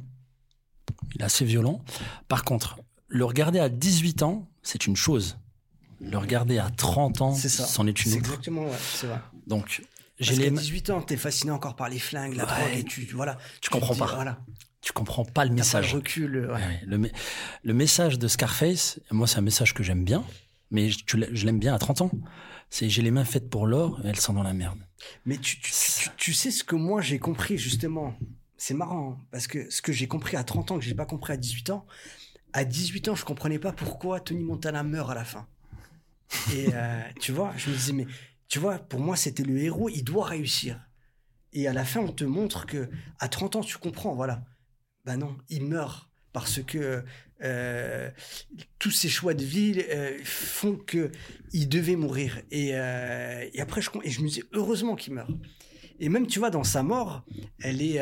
[1.14, 1.84] Il est assez violent.
[2.28, 5.38] Par contre, le regarder à 18 ans, c'est une chose.
[6.00, 8.28] Le regarder à 30 ans, c'en est une C'est autre.
[8.28, 9.20] exactement, ouais, c'est vrai.
[9.46, 9.82] Donc,
[10.18, 10.44] j'ai les.
[10.44, 12.50] qu'à 18 ans, t'es fasciné encore par les flingues, la Ouais.
[12.50, 13.38] drogue, et tu, voilà.
[13.60, 14.14] Tu comprends dis, pas.
[14.14, 14.38] Voilà.
[14.80, 15.92] tu comprends pas le message.
[15.92, 16.36] le recul.
[16.46, 16.52] Ouais.
[16.54, 17.10] Ouais, le,
[17.64, 20.24] le, message de Scarface, moi, c'est un message que j'aime bien,
[20.70, 20.98] mais je,
[21.32, 22.10] je l'aime bien à 30 ans.
[22.68, 24.80] C'est j'ai les mains faites pour l'or elles sont dans la merde.
[25.24, 28.18] Mais tu, tu, tu, tu sais ce que moi j'ai compris justement.
[28.56, 31.06] C'est marrant hein, parce que ce que j'ai compris à 30 ans que j'ai pas
[31.06, 31.86] compris à 18 ans,
[32.52, 35.46] à 18 ans je comprenais pas pourquoi Tony Montana meurt à la fin.
[36.52, 38.06] Et euh, tu vois, je me disais mais
[38.48, 40.80] tu vois, pour moi c'était le héros, il doit réussir.
[41.52, 42.88] Et à la fin on te montre que
[43.18, 44.44] à 30 ans tu comprends, voilà.
[45.04, 47.02] Ben non, il meurt parce que
[47.42, 48.10] euh,
[48.78, 51.10] tous ces choix de vie euh, font que
[51.52, 52.42] il devait mourir.
[52.50, 55.30] Et, euh, et après, je, et je me dis heureusement qu'il meurt.
[55.98, 57.24] Et même, tu vois, dans sa mort,
[57.62, 58.00] elle est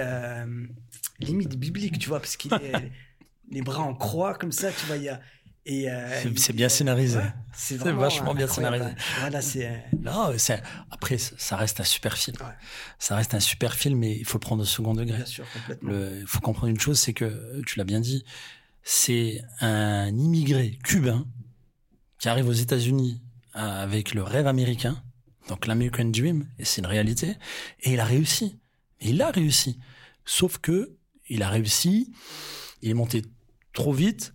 [1.20, 2.72] limite biblique, tu vois, parce qu'il est
[3.50, 4.96] les bras en croix comme ça, tu vois.
[4.96, 5.20] Il y a,
[5.66, 7.18] et euh, c'est bien scénarisé.
[7.18, 8.90] Ouais, c'est vachement bien scénarisé.
[9.20, 9.84] Voilà, c'est.
[9.98, 12.36] Non, c'est après ça reste un super film.
[12.40, 12.52] Ouais.
[12.98, 15.16] Ça reste un super film, mais il faut le prendre au second degré.
[15.16, 15.92] Bien sûr, complètement.
[16.20, 18.24] Il faut comprendre une chose, c'est que tu l'as bien dit,
[18.82, 21.26] c'est un immigré cubain
[22.18, 23.22] qui arrive aux États-Unis
[23.54, 25.02] avec le rêve américain,
[25.48, 27.36] donc l'American Dream, et c'est une réalité,
[27.80, 28.58] et il a réussi.
[29.00, 29.78] Il a réussi.
[30.24, 30.96] Sauf que
[31.28, 32.12] il a réussi,
[32.82, 33.22] il est monté
[33.72, 34.34] trop vite,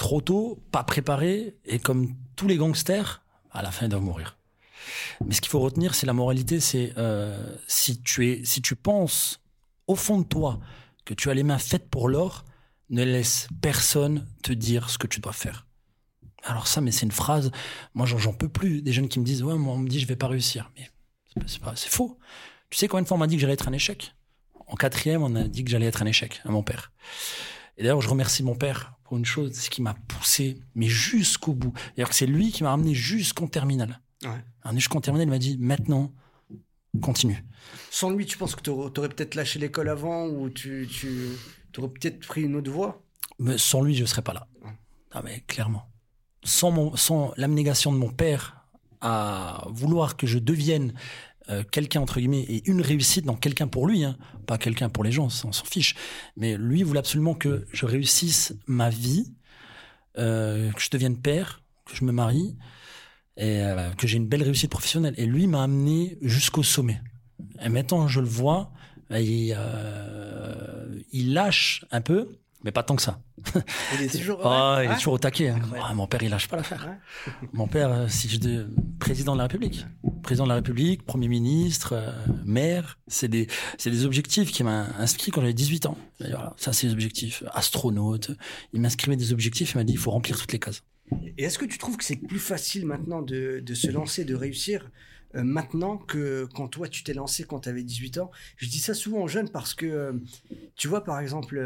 [0.00, 3.22] trop tôt, pas préparé, et comme tous les gangsters,
[3.52, 4.38] à la fin ils doivent mourir.
[5.26, 8.76] Mais ce qu'il faut retenir, c'est la moralité, c'est euh, si tu es, si tu
[8.76, 9.42] penses
[9.86, 10.58] au fond de toi
[11.04, 12.46] que tu as les mains faites pour l'or,
[12.88, 15.66] ne laisse personne te dire ce que tu dois faire.
[16.44, 17.50] Alors ça, mais c'est une phrase,
[17.92, 18.80] moi j'en peux plus.
[18.80, 20.72] Des jeunes qui me disent, ouais, moi on me dit je vais pas réussir.
[20.76, 20.88] Mais
[21.46, 22.18] c'est faux.
[22.70, 24.14] Tu sais combien de fois on m'a dit que j'allais être un échec
[24.66, 26.90] En quatrième, on a dit que j'allais être un échec à mon père.
[27.80, 31.54] Et d'ailleurs, je remercie mon père pour une chose, c'est qu'il m'a poussé, mais jusqu'au
[31.54, 31.72] bout.
[31.96, 34.02] D'ailleurs, c'est lui qui m'a ramené jusqu'en terminale.
[34.22, 34.74] Ouais.
[34.74, 36.12] Jusqu'en terminale, il m'a dit, maintenant,
[37.00, 37.42] continue.
[37.90, 40.86] Sans lui, tu penses que tu aurais peut-être lâché l'école avant ou tu...
[40.90, 43.02] tu aurais peut-être pris une autre voie?
[43.38, 44.46] Mais sans lui, je ne serais pas là.
[45.12, 45.90] Ah, mais clairement.
[46.44, 48.66] Sans, mon, sans l'abnégation de mon père
[49.00, 50.92] à vouloir que je devienne
[51.48, 54.16] euh, quelqu'un, entre guillemets, et une réussite dans quelqu'un pour lui, hein,
[54.46, 55.94] pas quelqu'un pour les gens, on s'en fiche.
[56.36, 59.32] Mais lui voulait absolument que je réussisse ma vie,
[60.18, 62.56] euh, que je devienne père, que je me marie,
[63.36, 65.14] et euh, que j'ai une belle réussite professionnelle.
[65.16, 67.00] Et lui m'a amené jusqu'au sommet.
[67.62, 68.72] Et maintenant, je le vois,
[69.10, 69.56] il,
[71.10, 72.28] il lâche un peu,
[72.62, 73.20] mais pas tant que ça.
[73.94, 75.48] Il est toujours, oh, il est toujours au taquet.
[75.48, 75.60] Hein.
[75.74, 76.86] Oh, mon père, il lâche pas l'affaire.
[76.86, 77.48] Ouais.
[77.52, 78.68] mon père, si je de
[78.98, 79.86] président de la République,
[80.22, 82.12] président de la République, premier ministre, euh,
[82.44, 83.46] maire, c'est des,
[83.78, 85.98] c'est des objectifs qui m'a inscrit quand j'avais 18 ans.
[86.20, 87.42] Voilà, ça, c'est des objectifs.
[87.52, 88.30] Astronaute.
[88.72, 89.72] Il m'inscrivait des objectifs.
[89.72, 90.82] Il m'a dit, il faut remplir toutes les cases.
[91.38, 94.34] Et est-ce que tu trouves que c'est plus facile maintenant de, de se lancer, de
[94.34, 94.90] réussir
[95.34, 98.30] euh, maintenant que quand toi tu t'es lancé quand tu avais 18 ans?
[98.56, 100.12] Je dis ça souvent aux jeunes parce que, euh,
[100.76, 101.60] tu vois, par exemple,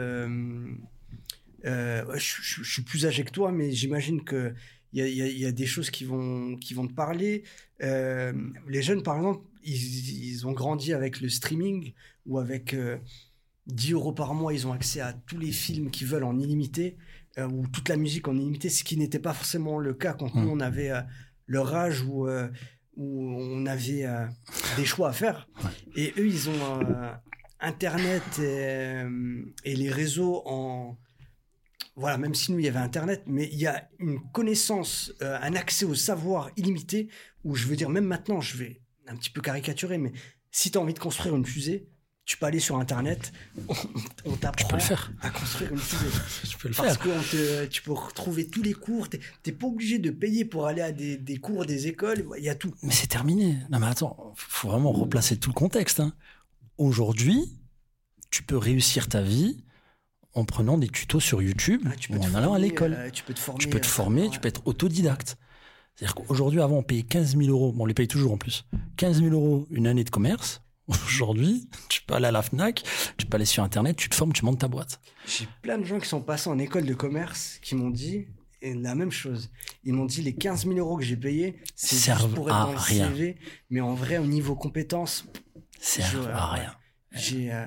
[1.63, 4.55] je, suis plus âgé que toi, mais j'imagine que
[4.95, 7.45] il y, y, y a, des choses qui vont, qui vont te parler.
[7.81, 11.93] les jeunes, par exemple, ils, ils, ont grandi avec le streaming
[12.27, 12.75] ou avec
[13.67, 16.97] 10 euros par mois, ils ont accès à tous les films qu'ils veulent en illimité
[17.39, 20.49] ou toute la musique en illimité, ce qui n'était pas forcément le cas quand nous
[20.49, 20.93] on avait
[21.47, 22.29] leur âge ou
[22.97, 24.27] où on avait euh,
[24.77, 25.49] des choix à faire.
[25.97, 27.13] Et eux, ils ont euh,
[27.61, 30.97] Internet et, euh, et, les réseaux en...
[31.97, 35.39] Voilà, même si nous, il y avait Internet, mais il y a une connaissance, euh,
[35.41, 37.09] un accès au savoir illimité,
[37.45, 40.13] où je veux dire, même maintenant, je vais un petit peu caricaturer, mais
[40.51, 41.89] si tu as envie de construire une fusée,
[42.25, 43.33] tu peux aller sur Internet,
[43.69, 43.75] on,
[44.25, 44.79] on t'apprend
[45.21, 46.07] à construire une fusée.
[46.49, 47.31] tu peux le Parce faire.
[47.31, 49.11] que tu peux retrouver tous les cours.
[49.11, 52.27] Tu n'es pas obligé de payer pour aller à des, des cours, des écoles.
[52.39, 52.75] Il y a tout.
[52.83, 53.59] Mais c'est terminé.
[53.71, 56.01] Non, mais attends, faut vraiment replacer tout le contexte.
[56.01, 56.15] Hein.
[56.79, 57.61] Aujourd'hui,
[58.31, 59.63] tu peux réussir ta vie
[60.35, 62.95] en prenant des tutos sur YouTube ah, tu peux ou en former, allant à l'école.
[62.95, 63.61] Euh, tu peux te former.
[63.61, 65.37] Tu peux te former, euh, tu peux être autodidacte.
[65.95, 67.73] C'est-à-dire qu'aujourd'hui, avant, on payait 15 000 euros.
[67.73, 68.65] Bon, on les paye toujours en plus.
[68.97, 70.63] 15 000 euros une année de commerce.
[71.07, 72.83] Aujourd'hui, tu peux aller à la FNAC,
[73.17, 75.01] tu peux aller sur Internet, tu te formes, tu montes ta boîte.
[75.27, 78.27] J'ai plein de gens qui sont passés en école de commerce qui m'ont dit
[78.63, 79.51] la même chose.
[79.85, 82.65] Ils m'ont dit les 15 000 euros que j'ai payés, c'est juste pour être à
[82.65, 83.09] dans le rien.
[83.09, 83.37] CV,
[83.71, 85.27] mais en vrai, au niveau compétences,
[85.81, 86.75] Servent à rien.
[87.13, 87.67] J'ai euh,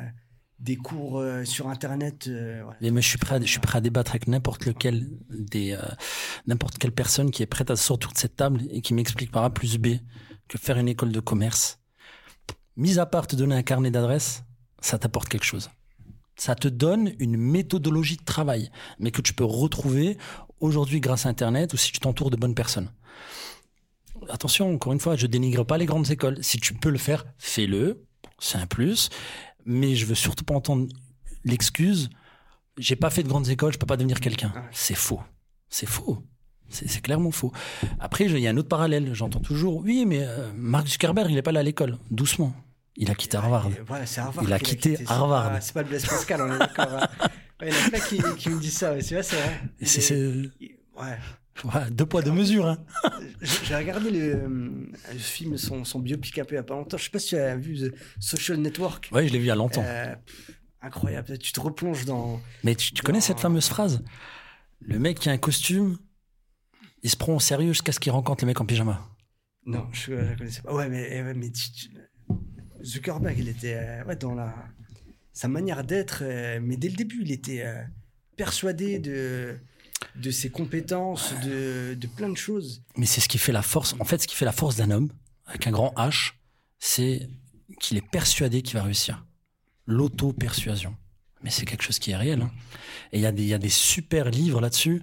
[0.59, 2.27] des cours euh, sur Internet.
[2.27, 2.91] Euh, ouais.
[2.91, 5.81] Mais je suis prêt, à, je suis prêt à débattre avec n'importe lequel des, euh,
[6.47, 9.43] n'importe quelle personne qui est prête à sortir de cette table et qui m'explique par
[9.43, 9.97] A plus B
[10.47, 11.79] que faire une école de commerce,
[12.75, 14.43] mis à part te donner un carnet d'adresses,
[14.79, 15.69] ça t'apporte quelque chose.
[16.35, 20.17] Ça te donne une méthodologie de travail, mais que tu peux retrouver
[20.59, 22.91] aujourd'hui grâce à Internet ou si tu t'entoures de bonnes personnes.
[24.29, 26.37] Attention, encore une fois, je dénigre pas les grandes écoles.
[26.43, 28.03] Si tu peux le faire, fais-le.
[28.39, 29.09] C'est un plus.
[29.67, 30.87] Mais je veux surtout pas entendre
[31.43, 32.09] l'excuse
[32.77, 34.53] j'ai pas fait de grandes écoles, je peux pas devenir quelqu'un.
[34.71, 35.21] C'est faux.
[35.69, 36.23] C'est faux.
[36.69, 37.51] C'est clairement faux.
[37.99, 39.13] Après, il y a un autre parallèle.
[39.13, 41.97] J'entends toujours, oui, mais euh, Mark Zuckerberg, il n'est pas là à l'école.
[42.11, 42.53] Doucement.
[42.97, 43.69] Il a quitté Harvard.
[44.17, 44.43] Harvard.
[44.43, 45.57] Il a quitté Harvard.
[45.61, 46.89] C'est pas le Blaise Pascal, on est d'accord.
[46.91, 47.27] Hein.
[47.61, 48.99] il y en a plein qui, qui, me disent ça.
[49.01, 49.61] C'est vrai, c'est vrai.
[49.81, 50.21] C'est.
[50.99, 51.17] Ouais.
[51.91, 52.67] Deux poids, deux mesures.
[52.67, 52.77] Hein.
[53.41, 54.47] J'ai regardé le,
[55.11, 56.97] le, film, son, son biopic un peu il y a pas longtemps.
[56.97, 59.09] Je sais pas si tu as vu The Social Network.
[59.11, 59.83] Oui, je l'ai vu il y a longtemps.
[59.85, 60.15] Euh,
[60.81, 61.37] incroyable.
[61.37, 62.39] Tu te replonges dans.
[62.63, 64.03] Mais tu, connais cette fameuse phrase?
[64.81, 65.97] Le mec qui a un costume,
[67.03, 69.09] il se prend au sérieux jusqu'à ce qu'il rencontre le mec en pyjama.
[69.65, 70.73] Non, je ne connaissais pas.
[70.73, 71.51] Ouais, mais, eh mais
[72.83, 74.53] Zuckerberg, il était euh, ouais, dans la...
[75.33, 77.81] sa manière d'être, euh, mais dès le début, il était euh,
[78.37, 79.57] persuadé de,
[80.21, 82.83] de ses compétences, de, de plein de choses.
[82.97, 83.95] Mais c'est ce qui fait la force.
[83.99, 85.09] En fait, ce qui fait la force d'un homme,
[85.45, 86.33] avec un grand H,
[86.79, 87.29] c'est
[87.79, 89.25] qu'il est persuadé qu'il va réussir
[89.85, 90.95] l'auto-persuasion.
[91.43, 92.41] Mais c'est quelque chose qui est réel.
[92.41, 92.51] Hein.
[93.13, 95.01] Et il y, y, a des super livres là-dessus.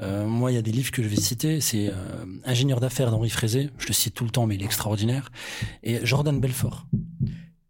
[0.00, 1.60] Euh, moi, il y a des livres que je vais citer.
[1.60, 3.70] C'est euh, Ingénieur d'affaires d'Henri Frézé.
[3.78, 5.30] Je le cite tout le temps, mais il est extraordinaire.
[5.82, 6.86] Et Jordan Belfort.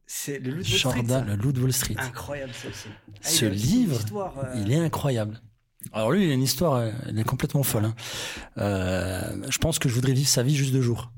[0.06, 1.24] C'est le loup de Wall Street.
[1.26, 1.94] le loup de Wall Street.
[1.98, 2.88] Incroyable, ça aussi.
[3.22, 4.00] Ah, Ce livre,
[4.42, 5.40] euh, il est incroyable.
[5.92, 7.86] Alors lui, il a une histoire, elle est complètement folle.
[7.86, 7.94] Hein.
[9.48, 11.12] je pense que je voudrais vivre sa vie juste deux jours.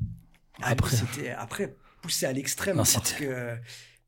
[0.61, 3.57] Ah, après, c'était après poussé à l'extrême parce que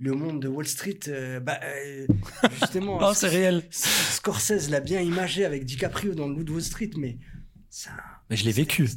[0.01, 2.07] le monde de Wall Street, euh, bah, euh,
[2.61, 3.01] justement.
[3.01, 3.63] non, c'est réel.
[3.71, 7.19] Scorsese l'a bien imagé avec DiCaprio dans le loup de Wall Street, mais
[7.69, 7.91] ça.
[8.31, 8.89] Mais je l'ai vécu.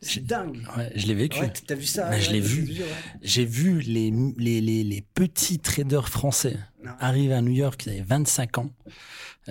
[0.00, 0.64] C'est dingue.
[0.76, 1.40] Ouais, je l'ai vécu.
[1.40, 2.72] Ouais, t'as vu ça Je l'ai vu.
[3.20, 6.56] J'ai vu les, les, les, les, petits traders français
[6.98, 8.70] arriver à New York, ils avaient 25 ans,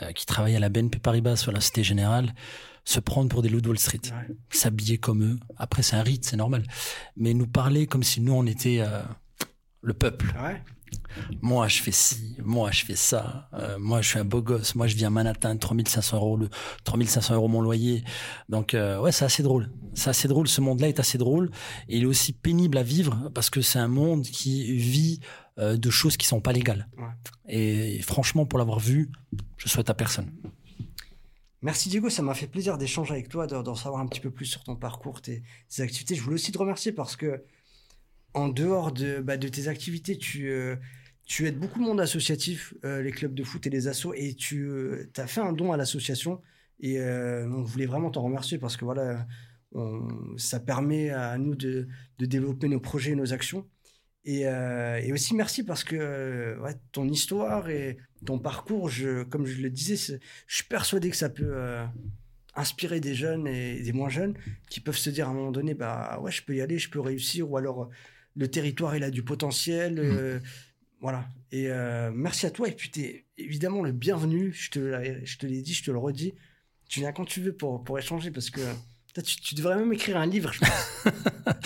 [0.01, 2.34] euh, qui travaillaient à la BNP Paribas sur la Cité Générale,
[2.84, 4.01] se prendre pour des loups de Wall Street,
[4.49, 5.39] s'habiller comme eux.
[5.57, 6.63] Après, c'est un rite, c'est normal.
[7.17, 8.82] Mais nous parler comme si nous, on était
[9.82, 10.34] le peuple.
[10.41, 10.61] Ouais.
[11.41, 13.49] Moi, je fais ci, moi, je fais ça.
[13.53, 14.75] Euh, moi, je suis un beau gosse.
[14.75, 16.49] Moi, je vis à Manhattan, 3500 euros, le
[16.84, 18.03] 3500 euros mon loyer.
[18.49, 19.69] Donc, euh, ouais, c'est assez drôle.
[19.93, 20.47] C'est assez drôle.
[20.47, 21.49] Ce monde-là est assez drôle.
[21.89, 25.19] Et il est aussi pénible à vivre parce que c'est un monde qui vit
[25.60, 26.88] euh, de choses qui sont pas légales.
[27.47, 29.12] Et, franchement, pour l'avoir vu,
[29.58, 30.32] je souhaite à personne.
[31.64, 34.45] Merci Diego, ça m'a fait plaisir d'échanger avec toi, d'en savoir un petit peu plus
[34.45, 36.16] sur ton parcours, tes, tes activités.
[36.16, 37.43] Je voulais aussi te remercier parce que
[38.34, 40.76] en dehors de, bah, de tes activités, tu, euh,
[41.26, 44.36] tu aides beaucoup de monde associatif, euh, les clubs de foot et les assos, et
[44.36, 46.41] tu euh, as fait un don à l'association.
[46.80, 49.26] Et on voulait vraiment t'en remercier parce que voilà,
[50.38, 51.88] ça permet à nous de,
[52.20, 53.68] de, développer nos projets et nos actions.
[54.30, 56.57] Et, et aussi merci parce que
[56.91, 61.30] ton histoire et ton parcours, je, comme je le disais, je suis persuadé que ça
[61.30, 61.55] peut
[62.57, 64.36] inspirer des jeunes et des moins jeunes
[64.69, 66.89] qui peuvent se dire à un moment donné, bah ouais, je peux y aller, je
[66.89, 67.89] peux réussir, ou alors
[68.36, 69.95] le territoire, il a du potentiel.
[69.95, 69.99] Mm.
[69.99, 70.39] Euh,
[71.01, 71.28] voilà.
[71.51, 72.67] Et euh, merci à toi.
[72.67, 74.51] Et puis, tu es évidemment le bienvenu.
[74.53, 74.80] Je te,
[75.23, 76.34] je te l'ai dit, je te le redis.
[76.89, 78.61] Tu viens quand tu veux pour, pour échanger parce que
[79.21, 81.03] tu, devrais même écrire un livre, je pense.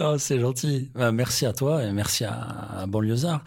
[0.00, 0.90] oh, c'est gentil.
[0.94, 3.44] Bah, merci à toi et merci à, à Banlieusard.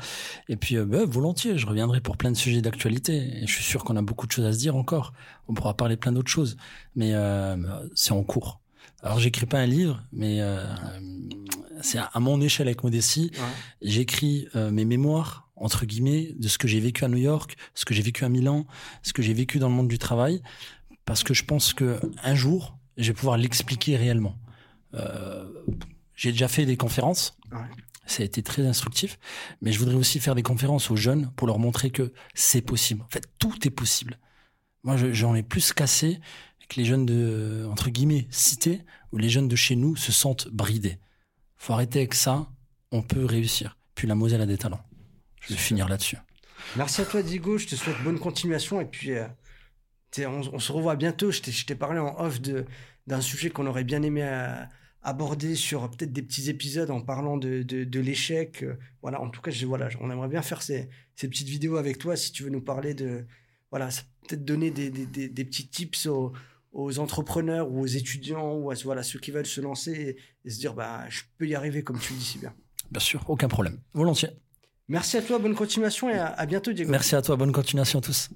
[0.50, 3.42] Et puis, euh, bah, volontiers, je reviendrai pour plein de sujets d'actualité.
[3.42, 5.14] Et je suis sûr qu'on a beaucoup de choses à se dire encore.
[5.48, 6.58] On pourra parler plein d'autres choses.
[6.96, 7.14] Mais
[7.96, 8.60] c'est en cours.
[9.02, 10.40] Alors, j'écris pas un livre, mais
[11.84, 13.32] c'est à mon échelle avec modestie.
[13.82, 17.86] J'écris euh, mes mémoires entre guillemets de ce que j'ai vécu à New York, ce
[17.86, 18.66] que j'ai vécu à Milan,
[19.04, 20.42] ce que j'ai vécu dans le monde du travail,
[21.06, 24.36] parce que je pense que un jour, je vais pouvoir l'expliquer réellement.
[24.96, 25.46] Euh,
[26.16, 27.38] j'ai déjà fait des conférences.
[28.06, 29.18] Ça a été très instructif,
[29.62, 33.02] mais je voudrais aussi faire des conférences aux jeunes pour leur montrer que c'est possible.
[33.02, 34.20] En fait, tout est possible.
[34.84, 36.20] Moi, j'en ai plus cassé
[36.68, 38.82] que les jeunes de, entre guillemets, cités,
[39.14, 41.00] où les jeunes de chez nous se sentent bridés
[41.64, 42.48] faut arrêter avec ça,
[42.92, 43.78] on peut réussir.
[43.96, 44.84] Puis la Moselle a des talents.
[45.40, 46.18] Je vais finir là-dessus.
[46.76, 47.58] Merci à toi, Diego.
[47.58, 48.82] Je te souhaite bonne continuation.
[48.82, 49.26] Et puis, euh,
[50.28, 51.32] on, se revoit bientôt.
[51.32, 54.62] Je t'ai parlé en off d'un sujet qu'on aurait bien aimé euh,
[55.04, 58.64] aborder sur peut-être des petits épisodes en parlant de, de, l'échec.
[58.64, 61.76] Euh, voilà, en tout cas, je, voilà, on aimerait bien faire ces, ces, petites vidéos
[61.76, 63.26] avec toi si tu veux nous parler de.
[63.70, 63.90] Voilà,
[64.28, 66.32] peut-être donner des, des, des, petits tips aux,
[66.72, 70.60] aux entrepreneurs ou aux étudiants ou à voilà, ceux qui veulent se lancer et, se
[70.60, 72.54] dire bah, je peux y arriver comme tu le dis si bien.
[72.92, 73.80] Bien sûr, aucun problème.
[73.94, 74.30] Volontiers.
[74.88, 76.92] Merci à toi, bonne continuation et à, à bientôt Diego.
[76.92, 78.30] Merci à toi, bonne continuation à tous.